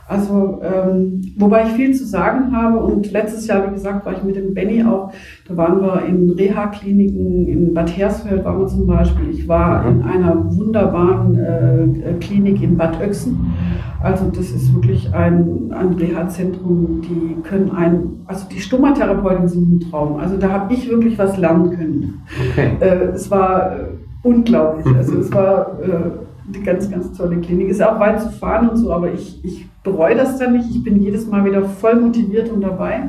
Also, 0.08 0.60
ähm, 0.62 1.20
wobei 1.36 1.64
ich 1.64 1.70
viel 1.70 1.92
zu 1.92 2.06
sagen 2.06 2.56
habe 2.56 2.78
und 2.78 3.10
letztes 3.10 3.48
Jahr, 3.48 3.66
wie 3.66 3.74
gesagt, 3.74 4.06
war 4.06 4.12
ich 4.12 4.22
mit 4.22 4.36
dem 4.36 4.54
Benny 4.54 4.84
auch, 4.84 5.12
da 5.48 5.56
waren 5.56 5.80
wir 5.80 6.04
in 6.06 6.30
Reha-Kliniken, 6.30 7.48
in 7.48 7.74
Bad 7.74 7.96
Hersfeld 7.96 8.44
waren 8.44 8.60
wir 8.60 8.66
zum 8.68 8.86
Beispiel. 8.86 9.30
Ich 9.30 9.48
war 9.48 9.82
mhm. 9.82 10.00
in 10.00 10.06
einer 10.06 10.56
wunderbaren 10.56 11.36
äh, 11.36 12.12
Klinik 12.20 12.62
in 12.62 12.76
Bad 12.76 13.00
Oechsen. 13.00 13.52
Also 14.00 14.26
das 14.26 14.50
ist 14.50 14.72
wirklich 14.72 15.12
ein, 15.12 15.72
ein 15.72 15.94
Reha-Zentrum, 15.94 17.00
die 17.02 17.42
können 17.42 17.72
ein, 17.72 18.20
also 18.26 18.46
die 18.48 18.60
Stomatherapeuten 18.60 19.48
sind 19.48 19.72
ein 19.72 19.90
Traum. 19.90 20.18
Also 20.18 20.36
da 20.36 20.50
habe 20.50 20.72
ich 20.72 20.88
wirklich 20.88 21.18
was 21.18 21.36
lernen 21.36 21.70
können. 21.70 22.22
Okay. 22.52 22.76
Äh, 22.78 23.06
es 23.14 23.28
war 23.28 23.72
äh, 23.72 23.84
unglaublich. 24.22 24.86
Also 24.94 25.18
es 25.18 25.32
war 25.34 25.80
äh, 25.82 26.54
eine 26.54 26.64
ganz, 26.64 26.88
ganz 26.88 27.12
tolle 27.16 27.38
Klinik. 27.38 27.70
Ist 27.70 27.82
auch 27.82 27.98
weit 27.98 28.20
zu 28.20 28.30
fahren 28.30 28.68
und 28.68 28.76
so, 28.76 28.92
aber 28.92 29.12
ich, 29.12 29.44
ich 29.44 29.66
bereue 29.86 30.16
das 30.16 30.38
dann 30.38 30.52
nicht. 30.52 30.68
Ich 30.68 30.82
bin 30.82 31.00
jedes 31.00 31.26
Mal 31.26 31.44
wieder 31.44 31.64
voll 31.64 31.98
motiviert 31.98 32.50
und 32.50 32.60
dabei. 32.60 33.04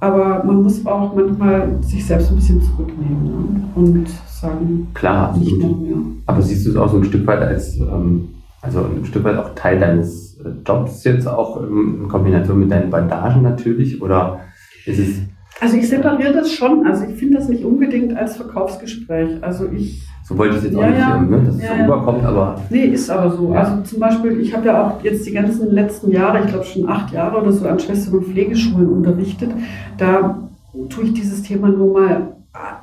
Aber 0.00 0.42
man 0.44 0.62
muss 0.62 0.84
auch 0.86 1.14
manchmal 1.14 1.78
sich 1.82 2.04
selbst 2.06 2.30
ein 2.30 2.36
bisschen 2.36 2.62
zurücknehmen 2.62 3.24
ne? 3.24 3.70
und 3.74 4.08
sagen, 4.08 4.88
klar, 4.94 5.36
nicht 5.36 5.56
mehr. 5.58 5.96
Aber 6.26 6.40
siehst 6.40 6.66
du 6.66 6.70
es 6.70 6.76
auch 6.76 6.88
so 6.88 6.96
ein 6.96 7.04
Stück 7.04 7.26
weit 7.26 7.42
als, 7.42 7.78
ähm, 7.78 8.30
also 8.62 8.80
ein 8.80 9.04
Stück 9.04 9.24
weit 9.24 9.36
auch 9.36 9.54
Teil 9.54 9.78
deines 9.78 10.38
äh, 10.38 10.48
Jobs 10.66 11.04
jetzt 11.04 11.28
auch 11.28 11.62
in 11.62 12.08
Kombination 12.08 12.58
mit 12.58 12.70
deinen 12.70 12.88
Bandagen 12.88 13.42
natürlich? 13.42 14.00
Oder 14.00 14.40
ist 14.86 14.98
es 14.98 15.20
also 15.60 15.76
ich 15.76 15.88
separiere 15.88 16.32
das 16.32 16.50
schon. 16.50 16.86
Also 16.86 17.04
ich 17.04 17.18
finde 17.18 17.36
das 17.36 17.50
nicht 17.50 17.64
unbedingt 17.64 18.16
als 18.16 18.36
Verkaufsgespräch. 18.36 19.42
Also 19.42 19.68
ich. 19.70 20.06
So 20.30 20.38
wollte 20.38 20.54
ich 20.54 20.58
es 20.58 20.64
jetzt 20.66 20.76
auch 20.76 20.82
ja, 20.82 20.88
nicht, 20.88 20.98
ja, 21.00 21.20
ne, 21.20 21.42
dass 21.44 21.54
es 21.56 21.62
ja, 21.62 21.76
so 21.76 21.82
rüberkommt, 21.82 22.24
aber. 22.24 22.62
Nee, 22.70 22.84
ist 22.84 23.10
aber 23.10 23.32
so. 23.32 23.52
Also 23.52 23.82
zum 23.82 23.98
Beispiel, 23.98 24.40
ich 24.40 24.54
habe 24.54 24.64
ja 24.64 24.86
auch 24.86 25.02
jetzt 25.02 25.26
die 25.26 25.32
ganzen 25.32 25.72
letzten 25.72 26.12
Jahre, 26.12 26.44
ich 26.44 26.46
glaube 26.46 26.64
schon 26.64 26.88
acht 26.88 27.12
Jahre 27.12 27.42
oder 27.42 27.50
so, 27.50 27.66
an 27.66 27.80
Schwestern- 27.80 28.14
und 28.14 28.26
Pflegeschulen 28.26 28.88
unterrichtet. 28.88 29.50
Da 29.98 30.38
tue 30.88 31.04
ich 31.04 31.14
dieses 31.14 31.42
Thema 31.42 31.68
nur 31.68 31.92
mal 31.92 32.28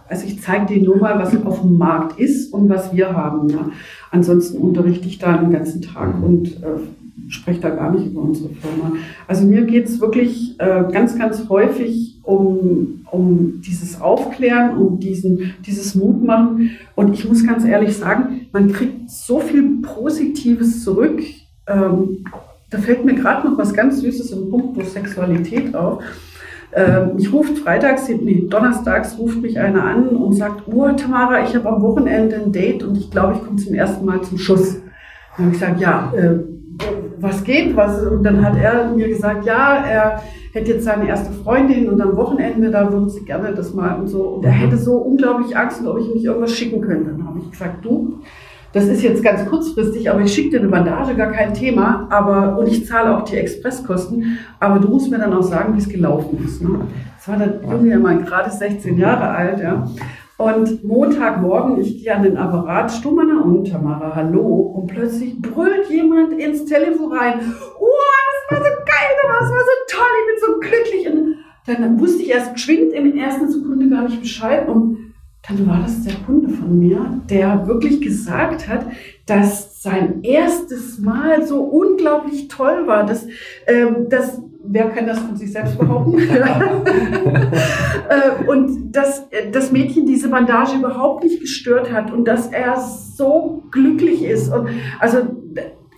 also 0.09 0.25
ich 0.25 0.41
zeige 0.41 0.65
dir 0.65 0.83
nur 0.83 0.97
mal, 0.97 1.19
was 1.19 1.35
auf 1.45 1.61
dem 1.61 1.77
Markt 1.77 2.19
ist 2.19 2.53
und 2.53 2.69
was 2.69 2.95
wir 2.95 3.13
haben. 3.13 3.49
Ja. 3.49 3.69
Ansonsten 4.11 4.59
unterrichte 4.59 5.07
ich 5.07 5.19
da 5.19 5.37
den 5.37 5.51
ganzen 5.51 5.81
Tag 5.81 6.21
und 6.23 6.63
äh, 6.63 6.79
spreche 7.29 7.61
da 7.61 7.69
gar 7.69 7.91
nicht 7.91 8.07
über 8.07 8.21
unsere 8.21 8.49
Firma. 8.49 8.93
Also 9.27 9.45
mir 9.45 9.63
geht 9.63 9.85
es 9.85 9.99
wirklich 9.99 10.55
äh, 10.59 10.83
ganz, 10.91 11.17
ganz 11.17 11.47
häufig 11.49 12.19
um, 12.23 13.05
um 13.11 13.61
dieses 13.65 13.99
Aufklären, 14.01 14.77
um 14.77 14.99
diesen, 14.99 15.53
dieses 15.65 15.95
Mutmachen. 15.95 16.71
Und 16.95 17.13
ich 17.13 17.27
muss 17.27 17.45
ganz 17.45 17.65
ehrlich 17.65 17.97
sagen, 17.97 18.47
man 18.51 18.71
kriegt 18.71 19.09
so 19.09 19.39
viel 19.39 19.81
Positives 19.81 20.83
zurück. 20.83 21.21
Ähm, 21.67 22.25
da 22.69 22.77
fällt 22.79 23.05
mir 23.05 23.15
gerade 23.15 23.47
noch 23.47 23.57
was 23.57 23.73
ganz 23.73 24.01
Süßes 24.01 24.31
im 24.31 24.49
Punkt 24.49 24.85
Sexualität 24.85 25.73
auf. 25.75 26.03
Ähm, 26.73 27.15
mich 27.15 27.31
ruft 27.31 27.57
freitags, 27.59 28.09
nee, 28.09 28.45
donnerstags 28.49 29.17
ruft 29.17 29.41
mich 29.41 29.57
einer 29.57 29.83
an 29.83 30.09
und 30.09 30.33
sagt, 30.33 30.63
oh 30.67 30.89
Tamara, 30.91 31.43
ich 31.45 31.55
habe 31.55 31.69
am 31.69 31.81
Wochenende 31.81 32.35
ein 32.35 32.51
Date 32.51 32.83
und 32.83 32.97
ich 32.97 33.09
glaube, 33.09 33.35
ich 33.35 33.43
komme 33.43 33.57
zum 33.57 33.73
ersten 33.73 34.05
Mal 34.05 34.21
zum 34.21 34.37
Schuss. 34.37 34.81
Und 35.37 35.53
ich 35.53 35.59
sage, 35.59 35.79
ja, 35.79 36.11
äh, 36.15 36.39
was 37.19 37.43
geht, 37.43 37.75
was? 37.75 38.03
Und 38.03 38.23
dann 38.23 38.43
hat 38.43 38.57
er 38.57 38.91
mir 38.91 39.07
gesagt, 39.07 39.45
ja, 39.45 39.83
er 39.85 40.21
hätte 40.53 40.73
jetzt 40.73 40.85
seine 40.85 41.07
erste 41.07 41.31
Freundin 41.31 41.89
und 41.89 42.01
am 42.01 42.15
Wochenende, 42.15 42.71
da 42.71 42.91
würden 42.91 43.09
sie 43.09 43.25
gerne 43.25 43.53
das 43.53 43.73
mal 43.73 43.99
und 43.99 44.07
so. 44.07 44.23
Und 44.23 44.45
er 44.45 44.51
mhm. 44.51 44.57
hätte 44.57 44.77
so 44.77 44.97
unglaublich 44.97 45.55
Angst, 45.55 45.85
ob 45.85 45.99
ich 45.99 46.07
ihm 46.07 46.13
nicht 46.13 46.25
irgendwas 46.25 46.53
schicken 46.53 46.81
könnte. 46.81 47.11
Dann 47.11 47.27
habe 47.27 47.39
ich 47.39 47.51
gesagt, 47.51 47.83
du, 47.83 48.19
das 48.73 48.85
ist 48.85 49.01
jetzt 49.01 49.23
ganz 49.23 49.45
kurzfristig, 49.45 50.09
aber 50.09 50.21
ich 50.21 50.33
schicke 50.33 50.51
dir 50.51 50.59
eine 50.59 50.69
Bandage, 50.69 51.15
gar 51.15 51.31
kein 51.31 51.53
Thema. 51.53 52.07
Aber, 52.09 52.57
und 52.59 52.67
ich 52.67 52.85
zahle 52.85 53.15
auch 53.15 53.23
die 53.23 53.35
Expresskosten. 53.35 54.37
Aber 54.59 54.79
du 54.79 54.87
musst 54.87 55.09
mir 55.09 55.17
dann 55.17 55.33
auch 55.33 55.43
sagen, 55.43 55.73
wie 55.75 55.79
es 55.79 55.89
gelaufen 55.89 56.43
ist. 56.45 56.61
Ne? 56.61 56.81
Das 57.17 57.27
war 57.27 57.37
der 57.37 57.61
Junge 57.69 57.89
ja 57.89 57.99
mal 57.99 58.17
gerade 58.21 58.51
16 58.51 58.97
Jahre 58.97 59.29
alt, 59.29 59.59
ja. 59.59 59.87
Und 60.37 60.83
Montagmorgen, 60.83 61.81
ich 61.81 62.03
gehe 62.03 62.13
an 62.13 62.21
den 62.21 62.37
Apparat, 62.37 62.91
Stummerner 62.91 63.43
und 63.43 63.71
Tamara, 63.71 64.15
hallo. 64.15 64.45
Und 64.45 64.87
plötzlich 64.87 65.35
brüllt 65.41 65.89
jemand 65.89 66.33
ins 66.33 66.65
Telefon 66.65 67.11
rein. 67.11 67.39
Oh, 67.79 67.87
das 68.49 68.59
war 68.59 68.65
so 68.65 68.71
geil, 68.85 69.15
das 69.23 69.49
war 69.49 69.59
so 69.59 69.95
toll, 69.95 70.05
ich 70.21 70.41
bin 70.41 70.47
so 70.47 70.59
glücklich. 70.59 71.09
Und 71.09 71.37
dann 71.65 71.99
wusste 71.99 72.21
ich 72.21 72.29
erst 72.29 72.53
geschwind 72.53 72.93
in 72.93 73.15
der 73.15 73.25
ersten 73.25 73.51
Sekunde 73.51 73.89
gar 73.89 74.03
nicht 74.03 74.21
Bescheid. 74.21 74.69
Und 74.69 75.13
dann 75.47 75.65
war 75.65 75.79
das 75.81 76.03
der 76.03 76.13
Kunde 76.25 76.49
von 76.49 76.77
mir, 76.77 77.19
der 77.29 77.67
wirklich 77.67 77.99
gesagt 77.99 78.67
hat, 78.67 78.85
dass 79.25 79.81
sein 79.81 80.21
erstes 80.21 80.99
Mal 80.99 81.47
so 81.47 81.61
unglaublich 81.61 82.47
toll 82.47 82.85
war, 82.85 83.05
dass, 83.07 83.25
ähm, 83.65 84.07
dass 84.09 84.39
wer 84.69 84.89
kann 84.89 85.07
das 85.07 85.19
von 85.19 85.35
sich 85.35 85.51
selbst 85.51 85.77
behaupten? 85.77 86.17
Äh, 88.09 88.49
und 88.49 88.93
dass 88.93 89.27
das 89.51 89.73
Mädchen 89.73 90.05
diese 90.05 90.29
Bandage 90.29 90.77
überhaupt 90.77 91.25
nicht 91.25 91.41
gestört 91.41 91.91
hat 91.91 92.09
und 92.11 92.25
dass 92.25 92.47
er 92.47 92.79
so 92.79 93.63
glücklich 93.69 94.23
ist. 94.23 94.47
Und 94.47 94.69
also 94.99 95.17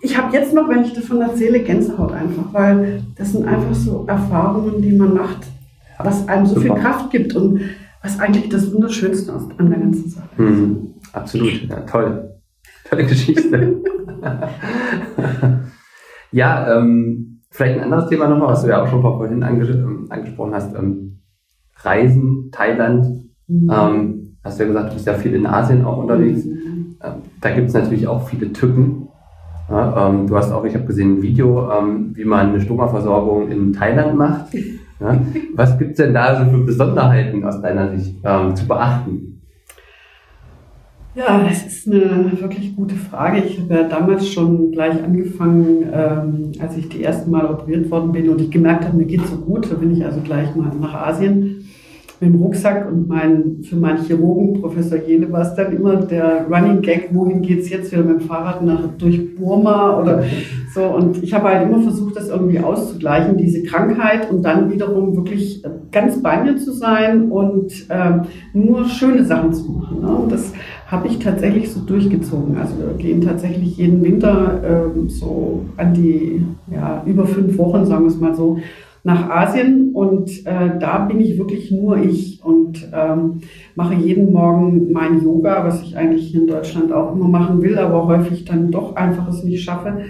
ich 0.02 0.18
habe 0.18 0.36
jetzt 0.36 0.54
noch, 0.54 0.70
wenn 0.70 0.84
ich 0.84 0.94
davon 0.94 1.22
erzähle, 1.22 1.60
Gänsehaut 1.60 2.12
einfach, 2.14 2.54
weil 2.54 3.04
das 3.16 3.34
sind 3.34 3.48
einfach 3.48 3.76
so 3.76 4.06
Erfahrungen, 4.08 4.82
die 4.82 4.94
man 4.94 5.14
macht, 5.14 5.46
was 6.00 6.28
einem 6.28 6.46
so 6.46 6.56
Super. 6.56 6.74
viel 6.74 6.84
Kraft 6.84 7.12
gibt 7.12 7.36
und 7.36 7.62
was 8.02 8.20
eigentlich 8.20 8.50
das 8.50 8.74
Wunderschönste 8.74 9.32
ist 9.34 9.60
an 9.60 9.70
der 9.70 9.80
ganzen 9.80 10.10
Sache 10.10 10.30
ist. 10.38 10.40
Mhm. 10.40 10.94
Absolut, 11.12 11.70
ja, 11.70 11.82
toll. 11.82 12.40
Tolle 12.90 13.06
Geschichte. 13.06 13.82
ja, 16.32 16.78
ähm, 16.78 17.39
vielleicht 17.52 17.78
ein 17.78 17.84
anderes 17.84 18.10
Thema 18.10 18.28
nochmal, 18.28 18.50
was 18.50 18.64
du 18.64 18.70
ja 18.70 18.84
auch 18.84 18.88
schon 18.88 19.02
vorhin 19.02 19.44
anges 19.44 19.70
ähm, 19.70 20.08
angesprochen 20.10 20.54
hast. 20.54 20.76
Ähm, 20.76 21.20
Reisen, 21.82 22.50
Thailand. 22.52 23.30
Mhm. 23.48 23.72
Ähm, 23.72 24.38
hast 24.44 24.60
du 24.60 24.64
ja 24.64 24.68
gesagt, 24.68 24.90
du 24.90 24.94
bist 24.96 25.08
ja 25.08 25.14
viel 25.14 25.34
in 25.34 25.46
Asien 25.46 25.86
auch 25.86 25.98
unterwegs. 25.98 26.46
Mhm. 26.46 26.98
Ähm, 27.02 27.14
da 27.42 27.52
gibt 27.52 27.68
es 27.68 27.74
natürlich 27.74 28.08
auch 28.08 28.28
viele 28.28 28.52
Tücken. 28.52 29.08
Ja, 29.70 30.10
ähm, 30.10 30.28
du 30.28 30.36
hast 30.36 30.52
auch, 30.52 30.66
ich 30.66 30.74
habe 30.74 30.86
gesehen, 30.86 31.18
ein 31.18 31.22
Video, 31.22 31.70
wie 32.16 32.26
man 32.26 32.50
eine 32.50 32.60
Stomaversorgung 32.60 33.50
in 33.50 33.72
Thailand 33.72 34.18
macht. 34.18 34.52
Ja? 35.00 35.22
Was 35.54 35.78
gibt 35.78 35.92
es 35.92 35.98
denn 35.98 36.14
da 36.14 36.44
so 36.44 36.50
für 36.50 36.66
Besonderheiten 36.66 37.44
aus 37.46 37.62
deiner 37.62 37.96
Sicht 37.96 38.16
ähm, 38.24 38.56
zu 38.56 38.68
beachten? 38.68 39.29
Ja, 41.20 41.44
das 41.44 41.66
ist 41.66 41.86
eine 41.86 42.32
wirklich 42.40 42.78
gute 42.78 42.96
Frage. 42.96 43.44
Ich 43.44 43.60
habe 43.60 43.74
ja 43.74 43.84
damals 43.84 44.30
schon 44.30 44.72
gleich 44.72 45.04
angefangen, 45.04 45.84
ähm, 45.94 46.52
als 46.60 46.78
ich 46.78 46.88
die 46.88 47.04
ersten 47.04 47.30
Mal 47.30 47.46
operiert 47.46 47.92
worden 47.92 48.14
bin 48.14 48.30
und 48.30 48.40
ich 48.40 48.50
gemerkt 48.50 48.86
habe, 48.86 48.96
mir 48.96 49.04
geht 49.04 49.28
so 49.28 49.36
gut, 49.36 49.70
da 49.70 49.76
bin 49.76 49.92
ich 49.94 50.06
also 50.06 50.22
gleich 50.22 50.56
mal 50.56 50.72
nach 50.80 50.94
Asien 50.94 51.69
mit 52.20 52.34
dem 52.34 52.42
Rucksack 52.42 52.88
und 52.92 53.08
mein, 53.08 53.64
für 53.64 53.78
meinen 53.78 54.04
Chirurgen, 54.04 54.60
Professor 54.62 54.98
Jene, 54.98 55.32
war 55.32 55.42
es 55.42 55.56
dann 55.56 55.76
immer 55.76 55.96
der 55.96 56.46
Running 56.50 56.82
Gag, 56.82 57.10
wohin 57.14 57.42
geht 57.42 57.62
es 57.62 57.70
jetzt 57.70 57.92
wieder 57.92 58.04
mit 58.04 58.22
dem 58.22 58.28
Fahrrad 58.28 58.64
nach, 58.64 58.90
durch 58.98 59.36
Burma 59.36 60.00
oder 60.00 60.24
so. 60.74 60.84
Und 60.84 61.24
ich 61.24 61.34
habe 61.34 61.48
halt 61.48 61.70
immer 61.70 61.82
versucht, 61.82 62.18
das 62.18 62.30
irgendwie 62.30 62.60
auszugleichen, 62.60 63.38
diese 63.38 63.64
Krankheit 63.64 64.30
und 64.30 64.44
dann 64.44 64.72
wiederum 64.72 65.16
wirklich 65.16 65.64
ganz 65.92 66.22
bei 66.22 66.44
mir 66.44 66.58
zu 66.58 66.74
sein 66.74 67.32
und 67.32 67.72
äh, 67.90 68.12
nur 68.54 68.86
schöne 68.86 69.24
Sachen 69.24 69.54
zu 69.54 69.72
machen. 69.72 70.02
Ne? 70.02 70.10
Und 70.10 70.32
das 70.32 70.54
habe 70.88 71.08
ich 71.08 71.20
tatsächlich 71.20 71.72
so 71.72 71.82
durchgezogen. 71.82 72.58
Also 72.58 72.74
wir 72.78 72.94
gehen 72.98 73.22
tatsächlich 73.22 73.78
jeden 73.78 74.04
Winter 74.04 74.92
äh, 74.96 75.10
so 75.10 75.66
an 75.78 75.94
die 75.94 76.46
ja, 76.72 77.04
über 77.06 77.26
fünf 77.26 77.58
Wochen, 77.58 77.86
sagen 77.86 78.04
wir 78.04 78.10
es 78.10 78.20
mal 78.20 78.36
so, 78.36 78.58
nach 79.10 79.28
Asien 79.28 79.90
und 79.94 80.46
äh, 80.46 80.78
da 80.80 81.00
bin 81.00 81.20
ich 81.20 81.40
wirklich 81.40 81.72
nur 81.72 81.98
ich 81.98 82.44
und 82.44 82.88
ähm, 82.94 83.42
mache 83.74 83.96
jeden 83.96 84.32
Morgen 84.32 84.92
mein 84.92 85.24
Yoga, 85.24 85.66
was 85.66 85.82
ich 85.82 85.98
eigentlich 85.98 86.28
hier 86.28 86.42
in 86.42 86.48
Deutschland 86.48 86.94
auch 86.94 87.16
immer 87.16 87.28
machen 87.28 87.64
will, 87.64 87.80
aber 87.80 88.06
häufig 88.06 88.46
dann 88.46 88.70
doch 88.70 88.96
einfach 88.96 89.28
es 89.28 89.44
nicht 89.44 89.64
schaffe. 89.64 90.02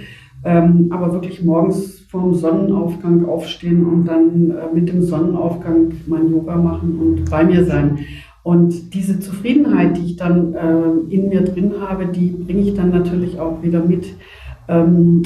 Ähm, 0.44 0.88
aber 0.90 1.14
wirklich 1.14 1.44
morgens 1.44 2.00
vorm 2.10 2.34
Sonnenaufgang 2.34 3.26
aufstehen 3.26 3.86
und 3.86 4.06
dann 4.06 4.52
äh, 4.52 4.74
mit 4.74 4.90
dem 4.90 5.02
Sonnenaufgang 5.02 5.92
mein 6.08 6.30
Yoga 6.30 6.58
machen 6.58 7.00
und 7.00 7.30
bei 7.30 7.46
mir 7.46 7.64
sein. 7.64 8.00
Und 8.44 8.94
diese 8.94 9.20
Zufriedenheit, 9.20 9.96
die 9.96 10.08
ich 10.08 10.16
dann 10.18 10.54
äh, 10.54 11.14
in 11.14 11.30
mir 11.30 11.42
drin 11.42 11.74
habe, 11.80 12.08
die 12.08 12.32
bringe 12.32 12.62
ich 12.62 12.74
dann 12.74 12.90
natürlich 12.90 13.40
auch 13.40 13.64
wieder 13.64 13.82
mit 13.84 14.08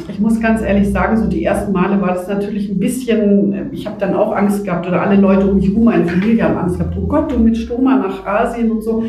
ich 0.07 0.19
muss 0.19 0.39
ganz 0.39 0.61
ehrlich 0.61 0.91
sagen, 0.91 1.17
so 1.17 1.27
die 1.27 1.43
ersten 1.43 1.73
Male 1.73 2.01
war 2.01 2.13
das 2.13 2.27
natürlich 2.27 2.69
ein 2.69 2.79
bisschen, 2.79 3.71
ich 3.73 3.85
habe 3.85 3.97
dann 3.99 4.13
auch 4.13 4.33
Angst 4.33 4.63
gehabt 4.63 4.87
oder 4.87 5.01
alle 5.01 5.19
Leute 5.19 5.47
um 5.47 5.55
mich 5.55 5.67
herum, 5.67 5.85
meine 5.85 6.05
Familie 6.05 6.43
haben 6.43 6.57
Angst 6.57 6.77
gehabt, 6.77 6.95
oh 6.97 7.07
Gott, 7.07 7.31
du 7.31 7.39
mit 7.39 7.57
Stoma 7.57 7.97
nach 7.97 8.25
Asien 8.25 8.71
und 8.71 8.81
so. 8.81 9.03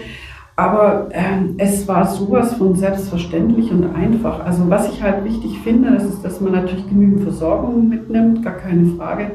Aber 0.57 1.09
ähm, 1.11 1.55
es 1.59 1.87
war 1.89 2.07
sowas 2.07 2.55
von 2.55 2.77
selbstverständlich 2.77 3.73
und 3.73 3.93
einfach. 3.95 4.45
Also 4.45 4.69
was 4.71 4.93
ich 4.93 5.03
halt 5.03 5.25
wichtig 5.25 5.59
finde, 5.65 5.93
das 5.93 6.05
ist, 6.05 6.25
dass 6.25 6.41
man 6.41 6.53
natürlich 6.53 6.89
genügend 6.89 7.23
Versorgung 7.23 7.89
mitnimmt, 7.89 8.43
gar 8.45 8.55
keine 8.55 8.87
Frage. 8.87 9.33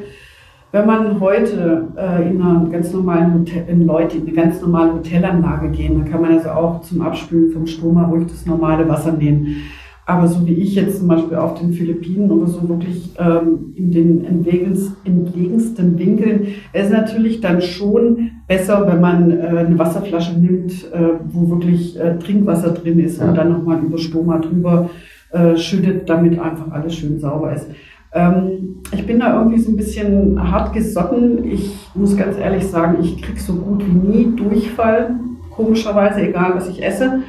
Wenn 0.72 0.86
man 0.86 1.20
heute 1.20 1.88
äh, 1.98 2.30
in, 2.30 2.42
einer 2.42 2.70
ganz 2.70 2.94
normalen 2.94 3.34
Hotel, 3.34 3.66
in 3.68 3.86
Leute 3.86 4.18
in 4.18 4.28
eine 4.28 4.34
ganz 4.34 4.62
normale 4.62 4.94
Hotelanlage 4.94 5.70
gehen, 5.70 6.00
dann 6.00 6.10
kann 6.10 6.22
man 6.22 6.32
also 6.32 6.50
auch 6.50 6.82
zum 6.82 7.02
Abspülen 7.02 7.52
vom 7.52 7.66
Stoma 7.66 8.06
ruhig 8.06 8.28
das 8.28 8.46
normale 8.46 8.88
Wasser 8.88 9.12
nehmen. 9.12 9.64
Aber 10.10 10.28
so 10.28 10.44
wie 10.48 10.54
ich 10.54 10.74
jetzt 10.74 10.98
zum 10.98 11.08
Beispiel 11.08 11.38
auf 11.38 11.60
den 11.60 11.72
Philippinen 11.72 12.32
oder 12.32 12.48
so 12.48 12.68
wirklich 12.68 13.12
ähm, 13.20 13.74
in 13.76 13.92
den 13.92 14.26
entlegensten 14.26 16.00
Winkeln, 16.00 16.48
es 16.74 16.88
ist 16.88 16.92
natürlich 16.92 17.42
dann 17.42 17.62
schon 17.62 18.32
besser, 18.48 18.88
wenn 18.88 19.02
man 19.02 19.30
äh, 19.30 19.44
eine 19.44 19.78
Wasserflasche 19.78 20.40
nimmt, 20.40 20.72
äh, 20.92 21.20
wo 21.32 21.52
wirklich 21.52 22.00
äh, 22.00 22.18
Trinkwasser 22.18 22.72
drin 22.72 22.98
ist 22.98 23.20
ja. 23.20 23.30
und 23.30 23.38
dann 23.38 23.52
nochmal 23.52 23.84
über 23.84 24.00
Stoma 24.00 24.40
drüber 24.40 24.90
äh, 25.32 25.56
schüttet, 25.56 26.10
damit 26.10 26.40
einfach 26.40 26.72
alles 26.72 26.96
schön 26.96 27.20
sauber 27.20 27.54
ist. 27.54 27.68
Ähm, 28.12 28.78
ich 28.92 29.06
bin 29.06 29.20
da 29.20 29.38
irgendwie 29.38 29.60
so 29.60 29.70
ein 29.70 29.78
bisschen 29.78 30.42
hart 30.52 30.74
gesotten. 30.74 31.44
Ich 31.44 31.72
muss 31.94 32.18
ganz 32.18 32.36
ehrlich 32.36 32.66
sagen, 32.66 32.98
ich 33.04 33.22
kriege 33.22 33.40
so 33.40 33.54
gut 33.54 33.84
wie 33.86 34.08
nie 34.08 34.36
Durchfall, 34.36 35.12
komischerweise, 35.52 36.22
egal 36.22 36.54
was 36.56 36.68
ich 36.68 36.84
esse. 36.84 37.22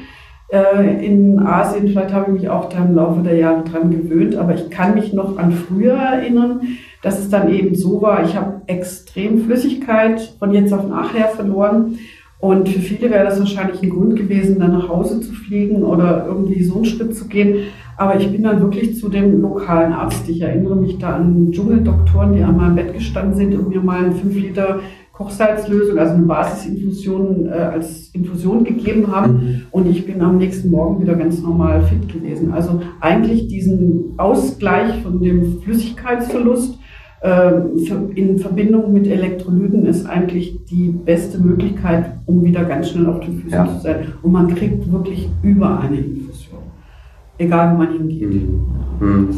Äh, 0.51 1.05
in 1.05 1.39
Asien, 1.39 1.87
vielleicht 1.87 2.13
habe 2.13 2.25
ich 2.27 2.41
mich 2.41 2.49
auch 2.49 2.67
da 2.67 2.83
im 2.83 2.95
Laufe 2.95 3.21
der 3.21 3.37
Jahre 3.37 3.63
dran 3.63 3.89
gewöhnt, 3.89 4.35
aber 4.35 4.53
ich 4.53 4.69
kann 4.69 4.95
mich 4.95 5.13
noch 5.13 5.37
an 5.37 5.53
früher 5.53 5.93
erinnern, 5.93 6.61
dass 7.01 7.19
es 7.19 7.29
dann 7.29 7.49
eben 7.53 7.73
so 7.73 8.01
war, 8.01 8.25
ich 8.25 8.35
habe 8.35 8.61
extrem 8.67 9.45
Flüssigkeit 9.45 10.33
von 10.39 10.53
jetzt 10.53 10.73
auf 10.73 10.87
nachher 10.87 11.29
verloren. 11.29 11.99
Und 12.39 12.67
für 12.67 12.79
viele 12.79 13.11
wäre 13.11 13.23
das 13.23 13.39
wahrscheinlich 13.39 13.81
ein 13.81 13.91
Grund 13.91 14.15
gewesen, 14.15 14.59
dann 14.59 14.73
nach 14.73 14.89
Hause 14.89 15.21
zu 15.21 15.31
fliegen 15.31 15.83
oder 15.83 16.25
irgendwie 16.27 16.63
so 16.63 16.75
einen 16.75 16.85
Schritt 16.85 17.15
zu 17.15 17.27
gehen. 17.27 17.67
Aber 17.97 18.19
ich 18.19 18.31
bin 18.31 18.43
dann 18.43 18.61
wirklich 18.61 18.99
zu 18.99 19.09
dem 19.09 19.41
lokalen 19.41 19.93
Arzt. 19.93 20.27
Ich 20.27 20.41
erinnere 20.41 20.75
mich 20.75 20.97
da 20.97 21.17
an 21.17 21.51
Dschungeldoktoren, 21.51 22.33
die 22.33 22.41
an 22.41 22.57
meinem 22.57 22.75
Bett 22.75 22.93
gestanden 22.93 23.35
sind 23.35 23.53
und 23.53 23.69
mir 23.69 23.79
mal 23.79 24.03
einen 24.03 24.15
5 24.15 24.35
Liter 24.35 24.79
Kochsalzlösung, 25.21 25.97
also 25.97 26.13
eine 26.13 26.25
Basisinfusion 26.25 27.47
äh, 27.47 27.51
als 27.51 28.09
Infusion 28.09 28.63
gegeben 28.63 29.07
haben. 29.07 29.33
Mhm. 29.33 29.61
Und 29.71 29.87
ich 29.87 30.05
bin 30.05 30.21
am 30.21 30.37
nächsten 30.37 30.71
Morgen 30.71 31.01
wieder 31.01 31.15
ganz 31.15 31.41
normal 31.41 31.83
fit 31.83 32.11
gewesen. 32.11 32.51
Also 32.51 32.81
eigentlich 32.99 33.47
diesen 33.47 34.13
Ausgleich 34.17 35.01
von 35.03 35.21
dem 35.21 35.61
Flüssigkeitsverlust 35.61 36.77
äh, 37.21 37.51
in 38.15 38.39
Verbindung 38.39 38.93
mit 38.93 39.07
Elektrolyten 39.07 39.85
ist 39.85 40.05
eigentlich 40.07 40.65
die 40.65 40.89
beste 40.89 41.39
Möglichkeit, 41.39 42.17
um 42.25 42.43
wieder 42.43 42.65
ganz 42.65 42.89
schnell 42.89 43.05
auf 43.07 43.19
den 43.19 43.35
Füßen 43.35 43.51
ja. 43.51 43.67
zu 43.67 43.79
sein. 43.79 44.13
Und 44.23 44.31
man 44.31 44.53
kriegt 44.55 44.91
wirklich 44.91 45.29
über 45.43 45.79
eine 45.79 45.97
Infusion. 45.97 46.59
Egal, 47.37 47.73
wo 47.73 47.77
man 47.77 47.91
hingeht. 47.93 48.33
Mhm. 48.33 48.65
mhm. 48.99 49.35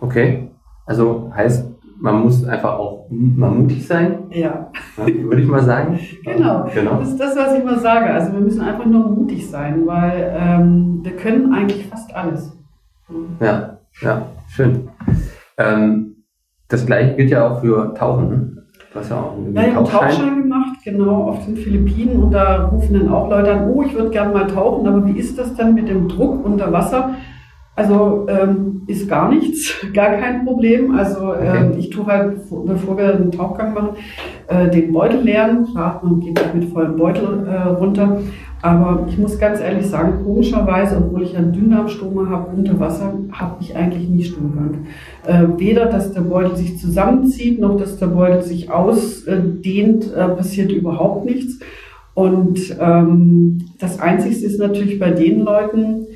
Okay. 0.00 0.48
Also 0.86 1.30
heißt, 1.34 1.67
man 2.00 2.22
muss 2.22 2.44
einfach 2.44 2.78
auch 2.78 3.06
mal 3.10 3.50
mutig 3.50 3.86
sein. 3.86 4.24
Ja. 4.30 4.70
ja 4.96 5.06
würde 5.06 5.42
ich 5.42 5.48
mal 5.48 5.62
sagen. 5.62 5.98
genau. 6.24 6.66
genau. 6.72 6.98
Das 6.98 7.10
ist 7.10 7.20
das, 7.20 7.36
was 7.36 7.58
ich 7.58 7.64
mal 7.64 7.78
sage. 7.78 8.06
Also 8.06 8.32
wir 8.32 8.40
müssen 8.40 8.60
einfach 8.60 8.86
nur 8.86 9.08
mutig 9.08 9.48
sein, 9.48 9.86
weil 9.86 10.36
ähm, 10.38 11.00
wir 11.02 11.16
können 11.16 11.52
eigentlich 11.52 11.86
fast 11.86 12.14
alles. 12.14 12.56
Ja, 13.40 13.78
ja, 14.00 14.26
schön. 14.48 14.88
Ähm, 15.56 16.16
das 16.68 16.84
gleiche 16.84 17.16
gilt 17.16 17.30
ja 17.30 17.48
auch 17.48 17.60
für 17.60 17.94
Tauchen. 17.94 18.28
Ne? 18.28 18.58
Du 18.92 18.98
hast 19.00 19.10
ja 19.10 19.16
auch 19.16 19.36
einen 19.36 19.54
ja, 19.54 19.62
ich 19.62 19.74
Tauchschein. 19.74 20.00
Tauchschein 20.10 20.42
gemacht, 20.42 20.78
genau, 20.84 21.28
auf 21.28 21.44
den 21.44 21.56
Philippinen. 21.56 22.22
Und 22.22 22.32
da 22.32 22.66
rufen 22.66 22.94
dann 22.94 23.08
auch 23.08 23.28
Leute 23.28 23.52
an, 23.52 23.70
oh, 23.70 23.82
ich 23.82 23.94
würde 23.94 24.10
gerne 24.10 24.32
mal 24.32 24.46
tauchen, 24.46 24.86
aber 24.86 25.04
wie 25.06 25.18
ist 25.18 25.38
das 25.38 25.54
dann 25.54 25.74
mit 25.74 25.88
dem 25.88 26.08
Druck 26.08 26.44
unter 26.44 26.72
Wasser? 26.72 27.14
Also 27.78 28.26
ähm, 28.28 28.82
ist 28.88 29.08
gar 29.08 29.28
nichts, 29.28 29.72
gar 29.94 30.16
kein 30.16 30.44
Problem. 30.44 30.96
Also 30.96 31.32
ähm, 31.34 31.74
ich 31.78 31.90
tue 31.90 32.04
halt, 32.06 32.38
bevor 32.66 32.98
wir 32.98 33.14
einen 33.14 33.30
Tauchgang 33.30 33.72
machen, 33.72 33.90
äh, 34.48 34.68
den 34.68 34.92
Beutel 34.92 35.20
leeren. 35.20 35.64
Klar, 35.70 36.00
man 36.02 36.18
geht 36.18 36.42
halt 36.42 36.56
mit 36.56 36.64
vollem 36.70 36.96
Beutel 36.96 37.46
äh, 37.46 37.68
runter. 37.68 38.20
Aber 38.62 39.06
ich 39.08 39.16
muss 39.16 39.38
ganz 39.38 39.60
ehrlich 39.60 39.86
sagen, 39.86 40.24
komischerweise, 40.24 40.96
obwohl 40.96 41.22
ich 41.22 41.36
einen 41.36 41.52
Dünndarmstoma 41.52 42.28
habe 42.28 42.56
unter 42.56 42.80
Wasser, 42.80 43.12
habe 43.30 43.58
ich 43.60 43.76
eigentlich 43.76 44.08
nie 44.08 44.24
Stuhlgang. 44.24 44.86
Äh, 45.24 45.44
weder, 45.56 45.86
dass 45.86 46.12
der 46.12 46.22
Beutel 46.22 46.56
sich 46.56 46.80
zusammenzieht, 46.80 47.60
noch 47.60 47.76
dass 47.76 47.96
der 48.00 48.08
Beutel 48.08 48.42
sich 48.42 48.72
ausdehnt, 48.72 50.12
äh, 50.12 50.28
passiert 50.30 50.72
überhaupt 50.72 51.26
nichts. 51.26 51.60
Und 52.14 52.76
ähm, 52.80 53.58
das 53.78 54.00
Einzige 54.00 54.34
ist 54.34 54.58
natürlich 54.58 54.98
bei 54.98 55.12
den 55.12 55.44
Leuten, 55.44 56.08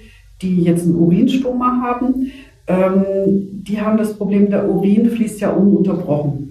die 0.42 0.62
jetzt 0.62 0.84
einen 0.84 0.96
Urinstoma 0.96 1.80
haben, 1.82 2.32
ähm, 2.66 3.62
die 3.62 3.80
haben 3.80 3.98
das 3.98 4.14
Problem, 4.14 4.50
der 4.50 4.68
Urin 4.68 5.08
fließt 5.10 5.40
ja 5.40 5.50
ununterbrochen. 5.50 6.50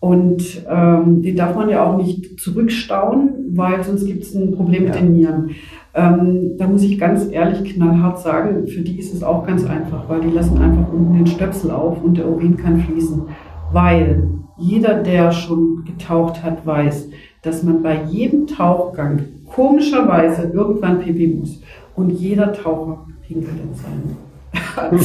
Und 0.00 0.64
ähm, 0.68 1.20
den 1.20 1.36
darf 1.36 1.54
man 1.54 1.68
ja 1.68 1.84
auch 1.84 1.98
nicht 1.98 2.40
zurückstauen, 2.40 3.50
weil 3.50 3.84
sonst 3.84 4.06
gibt 4.06 4.22
es 4.22 4.34
ein 4.34 4.52
Problem 4.52 4.84
mit 4.84 4.94
den 4.94 5.12
Nieren. 5.12 5.50
Ähm, 5.92 6.52
da 6.56 6.66
muss 6.66 6.82
ich 6.82 6.98
ganz 6.98 7.28
ehrlich 7.30 7.74
knallhart 7.74 8.18
sagen, 8.18 8.66
für 8.66 8.80
die 8.80 8.98
ist 8.98 9.12
es 9.12 9.22
auch 9.22 9.46
ganz 9.46 9.66
einfach, 9.66 10.08
weil 10.08 10.22
die 10.22 10.30
lassen 10.30 10.56
einfach 10.56 10.90
unten 10.90 11.14
den 11.14 11.26
Stöpsel 11.26 11.70
auf 11.70 12.02
und 12.02 12.16
der 12.16 12.28
Urin 12.28 12.56
kann 12.56 12.80
fließen. 12.80 13.24
Weil 13.72 14.26
jeder, 14.56 15.02
der 15.02 15.32
schon 15.32 15.84
getaucht 15.84 16.42
hat, 16.42 16.64
weiß, 16.64 17.08
dass 17.42 17.62
man 17.62 17.82
bei 17.82 18.04
jedem 18.04 18.46
Tauchgang 18.46 19.20
komischerweise 19.54 20.50
irgendwann 20.54 21.00
pipi 21.00 21.26
muss. 21.38 21.60
Und 21.94 22.10
jeder 22.10 22.52
Taucher 22.52 23.06
in 23.30 23.74
seinen 23.74 24.16
und 24.90 25.00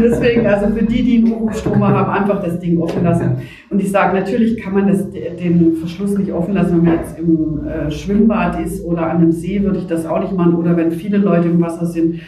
deswegen, 0.00 0.46
also 0.46 0.68
für 0.74 0.84
die, 0.84 1.02
die 1.02 1.18
einen 1.18 1.32
Urufstrom 1.32 1.82
haben, 1.82 2.12
einfach 2.12 2.40
das 2.42 2.60
Ding 2.60 2.80
offen 2.80 3.02
lassen. 3.02 3.38
Und 3.70 3.80
ich 3.80 3.90
sage, 3.90 4.16
natürlich 4.16 4.56
kann 4.62 4.74
man 4.74 4.86
das, 4.86 5.10
den 5.10 5.74
Verschluss 5.76 6.16
nicht 6.16 6.32
offen 6.32 6.54
lassen, 6.54 6.76
wenn 6.76 6.84
man 6.84 6.98
jetzt 6.98 7.18
im 7.18 7.66
äh, 7.66 7.90
Schwimmbad 7.90 8.60
ist 8.60 8.84
oder 8.84 9.10
an 9.10 9.16
einem 9.16 9.32
See, 9.32 9.62
würde 9.62 9.78
ich 9.78 9.86
das 9.86 10.06
auch 10.06 10.20
nicht 10.20 10.32
machen 10.32 10.54
oder 10.54 10.76
wenn 10.76 10.92
viele 10.92 11.18
Leute 11.18 11.48
im 11.48 11.60
Wasser 11.60 11.86
sind. 11.86 12.20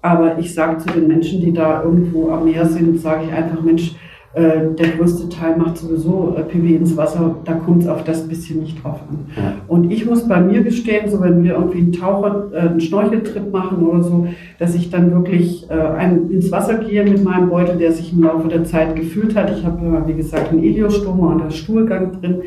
Aber 0.00 0.38
ich 0.38 0.54
sage 0.54 0.78
zu 0.78 0.88
den 0.88 1.06
Menschen, 1.08 1.40
die 1.40 1.52
da 1.52 1.82
irgendwo 1.82 2.30
am 2.30 2.44
Meer 2.44 2.64
sind, 2.66 2.98
sage 3.00 3.24
ich 3.26 3.32
einfach, 3.32 3.62
Mensch, 3.62 3.94
äh, 4.34 4.74
der 4.76 4.88
größte 4.88 5.28
Teil 5.28 5.56
macht 5.56 5.78
sowieso 5.78 6.34
äh, 6.36 6.42
PW 6.42 6.74
ins 6.74 6.96
Wasser, 6.96 7.36
da 7.44 7.54
kommt 7.54 7.82
es 7.82 7.88
auf 7.88 8.02
das 8.02 8.26
bisschen 8.26 8.60
nicht 8.60 8.82
drauf 8.82 9.00
an. 9.08 9.26
Ja. 9.36 9.54
Und 9.68 9.92
ich 9.92 10.06
muss 10.06 10.26
bei 10.26 10.40
mir 10.40 10.62
gestehen, 10.62 11.08
so 11.08 11.20
wenn 11.20 11.44
wir 11.44 11.54
irgendwie 11.54 11.78
einen 11.78 11.92
Taucher, 11.92 12.50
äh, 12.52 12.58
einen 12.58 12.80
Schnorcheltrip 12.80 13.52
machen 13.52 13.86
oder 13.86 14.02
so, 14.02 14.26
dass 14.58 14.74
ich 14.74 14.90
dann 14.90 15.12
wirklich 15.12 15.70
äh, 15.70 15.74
ein, 15.74 16.30
ins 16.30 16.50
Wasser 16.50 16.78
gehe 16.78 17.04
mit 17.04 17.22
meinem 17.22 17.48
Beutel, 17.48 17.78
der 17.78 17.92
sich 17.92 18.12
im 18.12 18.22
Laufe 18.22 18.48
der 18.48 18.64
Zeit 18.64 18.96
gefüllt 18.96 19.36
hat. 19.36 19.56
Ich 19.56 19.64
habe, 19.64 20.02
wie 20.06 20.14
gesagt, 20.14 20.50
einen 20.50 20.64
Eliostoma 20.64 21.32
und 21.32 21.40
einen 21.40 21.50
Stuhlgang 21.52 22.20
drin. 22.20 22.42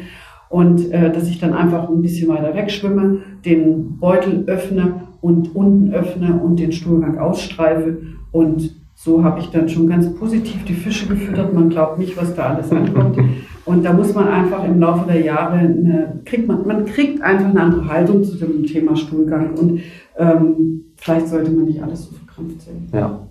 Und 0.49 0.91
äh, 0.91 1.11
dass 1.11 1.29
ich 1.29 1.39
dann 1.39 1.53
einfach 1.53 1.89
ein 1.89 2.01
bisschen 2.01 2.27
weiter 2.27 2.53
wegschwimme, 2.53 3.19
den 3.45 3.97
Beutel 3.97 4.43
öffne 4.47 5.03
und 5.21 5.55
unten 5.55 5.93
öffne 5.93 6.39
und 6.41 6.59
den 6.59 6.73
Stuhlgang 6.73 7.17
ausstreife 7.17 7.97
und 8.31 8.75
so 8.99 9.23
habe 9.23 9.39
ich 9.39 9.51
dann 9.51 9.69
schon 9.69 9.87
ganz 9.87 10.11
positiv 10.15 10.65
die 10.65 10.73
Fische 10.73 11.07
gefüttert. 11.07 11.53
Man 11.53 11.69
glaubt 11.69 11.99
nicht, 11.99 12.17
was 12.17 12.33
da 12.33 12.55
alles 12.55 12.71
ankommt. 12.71 13.19
Und 13.63 13.85
da 13.85 13.93
muss 13.93 14.15
man 14.15 14.27
einfach 14.27 14.63
im 14.63 14.79
Laufe 14.79 15.05
der 15.05 15.21
Jahre, 15.21 15.57
eine, 15.57 16.19
kriegt 16.25 16.47
man, 16.47 16.65
man 16.65 16.83
kriegt 16.85 17.21
einfach 17.21 17.45
eine 17.45 17.61
andere 17.61 17.87
Haltung 17.87 18.23
zu 18.23 18.37
dem 18.37 18.63
Thema 18.65 18.95
Stuhlgang. 18.95 19.53
Und 19.53 19.81
ähm, 20.17 20.85
vielleicht 20.95 21.27
sollte 21.27 21.51
man 21.51 21.65
nicht 21.65 21.81
alles 21.81 22.05
so 22.05 22.15
verkrampft 22.15 22.61
sehen. 22.61 22.89
Ja. 22.91 23.27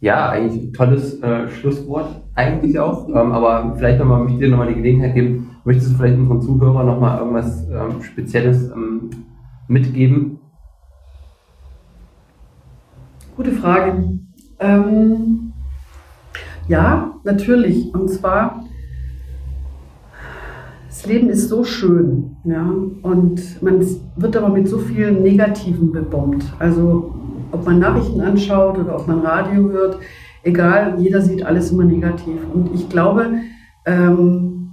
Ja, 0.00 0.30
eigentlich 0.30 0.62
ein 0.62 0.72
tolles 0.72 1.20
äh, 1.22 1.48
Schlusswort, 1.48 2.22
eigentlich 2.34 2.78
auch. 2.78 3.06
Ähm, 3.08 3.32
aber 3.32 3.74
vielleicht 3.76 3.98
nochmal, 3.98 4.20
möchte 4.20 4.34
ich 4.34 4.40
dir 4.40 4.48
nochmal 4.48 4.68
die 4.68 4.76
Gelegenheit 4.76 5.14
geben, 5.14 5.56
möchtest 5.64 5.92
du 5.92 5.96
vielleicht 5.96 6.16
unseren 6.16 6.40
Zuhörern 6.40 6.86
nochmal 6.86 7.18
irgendwas 7.18 7.68
ähm, 7.68 8.00
Spezielles 8.00 8.70
ähm, 8.70 9.10
mitgeben? 9.66 10.38
Gute 13.36 13.52
Frage. 13.52 14.18
Ähm, 14.60 15.52
ja, 16.68 17.12
natürlich. 17.24 17.92
Und 17.94 18.08
zwar, 18.08 18.64
das 20.88 21.06
Leben 21.06 21.30
ist 21.30 21.48
so 21.48 21.64
schön. 21.64 22.36
Ja? 22.44 22.70
Und 23.02 23.62
man 23.62 23.84
wird 24.16 24.36
aber 24.36 24.48
mit 24.48 24.68
so 24.68 24.78
vielen 24.78 25.22
Negativen 25.22 25.92
bebombt. 25.92 26.44
Also 26.58 27.14
ob 27.52 27.64
man 27.64 27.78
Nachrichten 27.78 28.20
anschaut 28.20 28.78
oder 28.78 28.96
ob 28.96 29.06
man 29.06 29.20
Radio 29.20 29.70
hört, 29.70 29.98
egal, 30.42 30.96
jeder 30.98 31.20
sieht 31.22 31.44
alles 31.44 31.70
immer 31.70 31.84
negativ. 31.84 32.40
Und 32.52 32.74
ich 32.74 32.88
glaube, 32.88 33.30
ähm, 33.86 34.72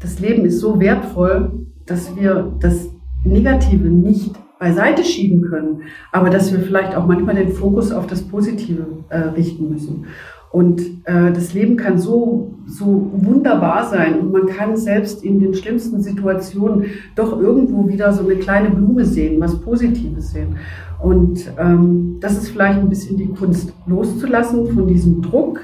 das 0.00 0.20
Leben 0.20 0.44
ist 0.44 0.60
so 0.60 0.78
wertvoll, 0.78 1.66
dass 1.86 2.14
wir 2.16 2.52
das 2.60 2.88
Negative 3.24 3.88
nicht 3.88 4.34
beiseite 4.58 5.04
schieben 5.04 5.42
können, 5.42 5.82
aber 6.12 6.30
dass 6.30 6.52
wir 6.52 6.60
vielleicht 6.60 6.96
auch 6.96 7.06
manchmal 7.06 7.36
den 7.36 7.52
Fokus 7.52 7.92
auf 7.92 8.06
das 8.06 8.22
Positive 8.22 8.86
äh, 9.08 9.18
richten 9.18 9.70
müssen. 9.70 10.06
Und 10.50 10.80
äh, 11.04 11.30
das 11.32 11.52
Leben 11.52 11.76
kann 11.76 11.98
so, 11.98 12.54
so 12.66 13.10
wunderbar 13.12 13.86
sein 13.88 14.18
und 14.18 14.32
man 14.32 14.46
kann 14.46 14.76
selbst 14.76 15.22
in 15.22 15.40
den 15.40 15.52
schlimmsten 15.54 16.00
Situationen 16.00 16.86
doch 17.14 17.38
irgendwo 17.38 17.86
wieder 17.86 18.12
so 18.12 18.24
eine 18.24 18.36
kleine 18.36 18.70
Blume 18.70 19.04
sehen, 19.04 19.40
was 19.40 19.60
Positives 19.60 20.30
sehen. 20.30 20.56
Und 21.02 21.52
ähm, 21.58 22.16
das 22.20 22.38
ist 22.38 22.48
vielleicht 22.48 22.78
ein 22.78 22.88
bisschen 22.88 23.18
die 23.18 23.28
Kunst 23.28 23.72
loszulassen 23.86 24.68
von 24.68 24.86
diesem 24.86 25.20
Druck, 25.20 25.60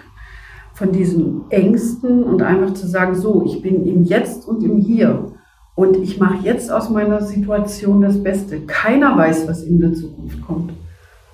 von 0.75 0.93
diesen 0.93 1.43
Ängsten 1.51 2.23
und 2.23 2.43
einfach 2.43 2.75
zu 2.75 2.87
sagen, 2.87 3.15
so, 3.15 3.43
ich 3.47 3.63
bin 3.63 3.87
im 3.87 4.05
Jetzt 4.05 4.47
und 4.47 4.63
im 4.63 4.77
Hier. 4.77 5.33
Und 5.75 5.97
ich 5.97 6.21
mache 6.21 6.45
jetzt 6.45 6.71
aus 6.71 6.89
meiner 6.89 7.21
Situation 7.21 8.01
das 8.01 8.23
Beste. 8.23 8.61
Keiner 8.61 9.17
weiß, 9.17 9.49
was 9.49 9.65
in 9.65 9.81
der 9.81 9.93
Zukunft 9.93 10.41
kommt. 10.43 10.73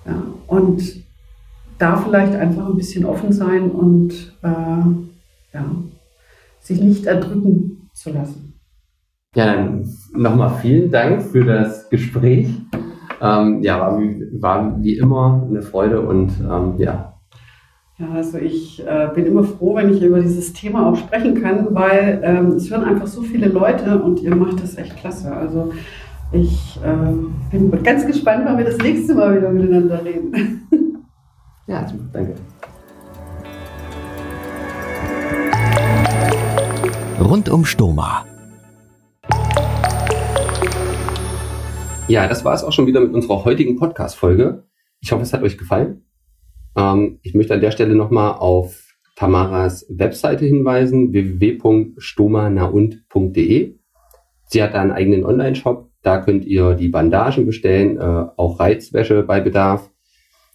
Ja, 0.07 0.23
und 0.47 0.83
da 1.79 1.97
vielleicht 1.97 2.35
einfach 2.35 2.67
ein 2.67 2.77
bisschen 2.77 3.05
offen 3.05 3.33
sein 3.33 3.71
und 3.71 4.13
äh, 4.43 5.55
ja, 5.55 5.65
sich 6.61 6.81
nicht 6.81 7.07
erdrücken 7.07 7.91
zu 7.95 8.11
lassen. 8.11 8.61
Ja, 9.35 9.55
dann 9.55 9.89
nochmal 10.15 10.59
vielen 10.61 10.91
Dank 10.91 11.23
für 11.23 11.45
das 11.45 11.89
Gespräch. 11.89 12.49
Ähm, 13.21 13.63
ja, 13.63 13.79
war 13.79 14.01
wie, 14.01 14.27
war 14.41 14.83
wie 14.83 14.97
immer 14.99 15.47
eine 15.49 15.63
Freude 15.63 16.01
und 16.01 16.33
ähm, 16.41 16.75
ja. 16.79 17.10
Ja, 18.01 18.15
also 18.15 18.39
ich 18.39 18.81
äh, 18.87 19.11
bin 19.15 19.27
immer 19.27 19.45
froh, 19.45 19.75
wenn 19.75 19.93
ich 19.93 20.03
über 20.03 20.21
dieses 20.21 20.55
Thema 20.55 20.89
auch 20.89 20.97
sprechen 20.97 21.43
kann, 21.43 21.67
weil 21.75 22.23
ähm, 22.25 22.47
es 22.53 22.71
hören 22.71 22.85
einfach 22.85 23.07
so 23.07 23.21
viele 23.21 23.49
Leute 23.49 24.01
und 24.01 24.23
ihr 24.23 24.35
macht 24.35 24.63
das 24.63 24.79
echt 24.79 24.97
klasse. 24.97 25.31
Also 25.31 25.71
ich 26.33 26.81
äh, 26.83 27.55
bin 27.59 27.83
ganz 27.83 28.07
gespannt, 28.07 28.45
wann 28.47 28.57
wir 28.57 28.65
das 28.65 28.79
nächste 28.79 29.15
Mal 29.15 29.37
wieder 29.37 29.51
miteinander 29.51 30.03
reden. 30.05 30.67
Ja, 31.67 31.87
danke. 32.13 32.35
Rund 37.21 37.49
um 37.49 37.65
Stoma. 37.65 38.25
Ja, 42.09 42.27
das 42.27 42.45
war 42.45 42.55
es 42.55 42.65
auch 42.65 42.73
schon 42.73 42.89
wieder 42.89 43.01
mit 43.01 43.15
unserer 43.15 43.45
heutigen 43.45 43.77
Podcast-Folge. 43.77 44.65
Ich 44.99 45.13
hoffe, 45.13 45.23
es 45.23 45.33
hat 45.33 45.45
euch 45.45 45.57
gefallen. 45.57 46.03
Ähm, 46.77 47.19
ich 47.23 47.35
möchte 47.35 47.55
an 47.55 47.61
der 47.61 47.71
Stelle 47.71 47.95
nochmal 47.95 48.33
auf 48.35 48.89
Tamaras 49.17 49.87
Webseite 49.91 50.47
hinweisen, 50.47 51.13
www.stomanaunt.de. 51.13 53.77
Sie 54.47 54.63
hat 54.63 54.75
da 54.75 54.81
einen 54.81 54.93
eigenen 54.93 55.25
Online-Shop. 55.25 55.91
Da 56.03 56.23
könnt 56.23 56.47
ihr 56.47 56.75
die 56.75 56.89
Bandagen 56.89 57.45
bestellen, 57.45 57.99
äh, 57.99 58.25
auch 58.37 58.59
Reizwäsche 58.59 59.23
bei 59.23 59.41
Bedarf 59.41 59.91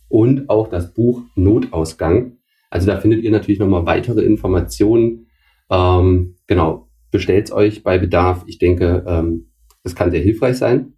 und 0.09 0.49
auch 0.49 0.69
das 0.69 0.93
Buch 0.93 1.21
Notausgang. 1.35 2.37
Also 2.71 2.87
da 2.87 2.97
findet 2.97 3.21
ihr 3.23 3.29
natürlich 3.31 3.59
nochmal 3.59 3.85
weitere 3.85 4.21
Informationen. 4.21 5.27
Ähm, 5.69 6.35
genau, 6.47 6.89
bestellt 7.11 7.51
euch 7.51 7.83
bei 7.83 7.99
Bedarf. 7.99 8.43
Ich 8.47 8.57
denke, 8.57 9.03
ähm, 9.07 9.51
das 9.83 9.95
kann 9.95 10.11
sehr 10.11 10.21
hilfreich 10.21 10.57
sein. 10.57 10.93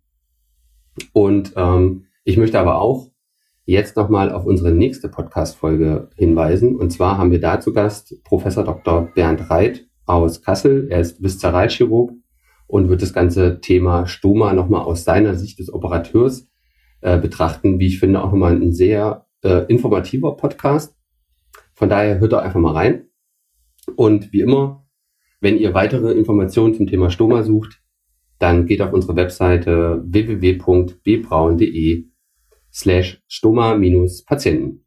Und 1.13 1.53
ähm, 1.55 2.05
ich 2.23 2.37
möchte 2.37 2.59
aber 2.59 2.81
auch 2.81 3.11
jetzt 3.67 3.97
nochmal 3.97 4.31
auf 4.31 4.45
unsere 4.45 4.71
nächste 4.71 5.09
Podcast-Folge 5.09 6.09
hinweisen. 6.15 6.77
Und 6.77 6.91
zwar 6.91 7.17
haben 7.17 7.31
wir 7.31 7.41
da 7.41 7.59
zu 7.59 7.73
Gast 7.73 8.23
Professor 8.23 8.63
Dr. 8.63 9.11
Bernd 9.13 9.49
Reit 9.49 9.85
aus 10.05 10.41
Kassel. 10.41 10.87
Er 10.89 11.01
ist 11.01 11.21
Viszeralchirurg 11.21 12.13
und 12.67 12.87
wird 12.87 13.01
das 13.01 13.11
ganze 13.11 13.59
Thema 13.59 14.07
Stoma 14.07 14.53
nochmal 14.53 14.83
aus 14.83 15.03
seiner 15.03 15.35
Sicht 15.35 15.59
des 15.59 15.71
Operateurs 15.71 16.47
äh, 17.01 17.19
betrachten. 17.19 17.77
Wie 17.77 17.87
ich 17.87 17.99
finde, 17.99 18.23
auch 18.23 18.31
nochmal 18.31 18.55
ein 18.55 18.71
sehr 18.71 19.25
äh, 19.43 19.65
informativer 19.67 20.37
Podcast. 20.37 20.95
Von 21.73 21.89
daher 21.89 22.19
hört 22.19 22.31
doch 22.31 22.39
einfach 22.39 22.61
mal 22.61 22.73
rein. 22.73 23.09
Und 23.97 24.31
wie 24.31 24.39
immer, 24.39 24.87
wenn 25.41 25.57
ihr 25.57 25.73
weitere 25.73 26.13
Informationen 26.13 26.73
zum 26.73 26.87
Thema 26.87 27.09
Stoma 27.09 27.43
sucht, 27.43 27.81
dann 28.39 28.65
geht 28.65 28.81
auf 28.81 28.93
unsere 28.93 29.17
Webseite 29.17 30.01
www.bbraun.de 30.05 32.07
slash 32.73 33.21
stoma-patienten. 33.27 34.85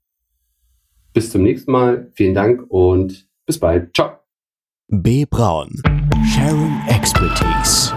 Bis 1.13 1.31
zum 1.31 1.43
nächsten 1.43 1.73
Mal. 1.73 2.11
Vielen 2.15 2.35
Dank 2.35 2.65
und 2.69 3.29
bis 3.47 3.59
bald. 3.59 3.95
Ciao. 3.95 4.19
B. 4.89 5.25
Braun. 5.25 5.83
Sharing 6.25 6.81
Expertise. 6.89 7.93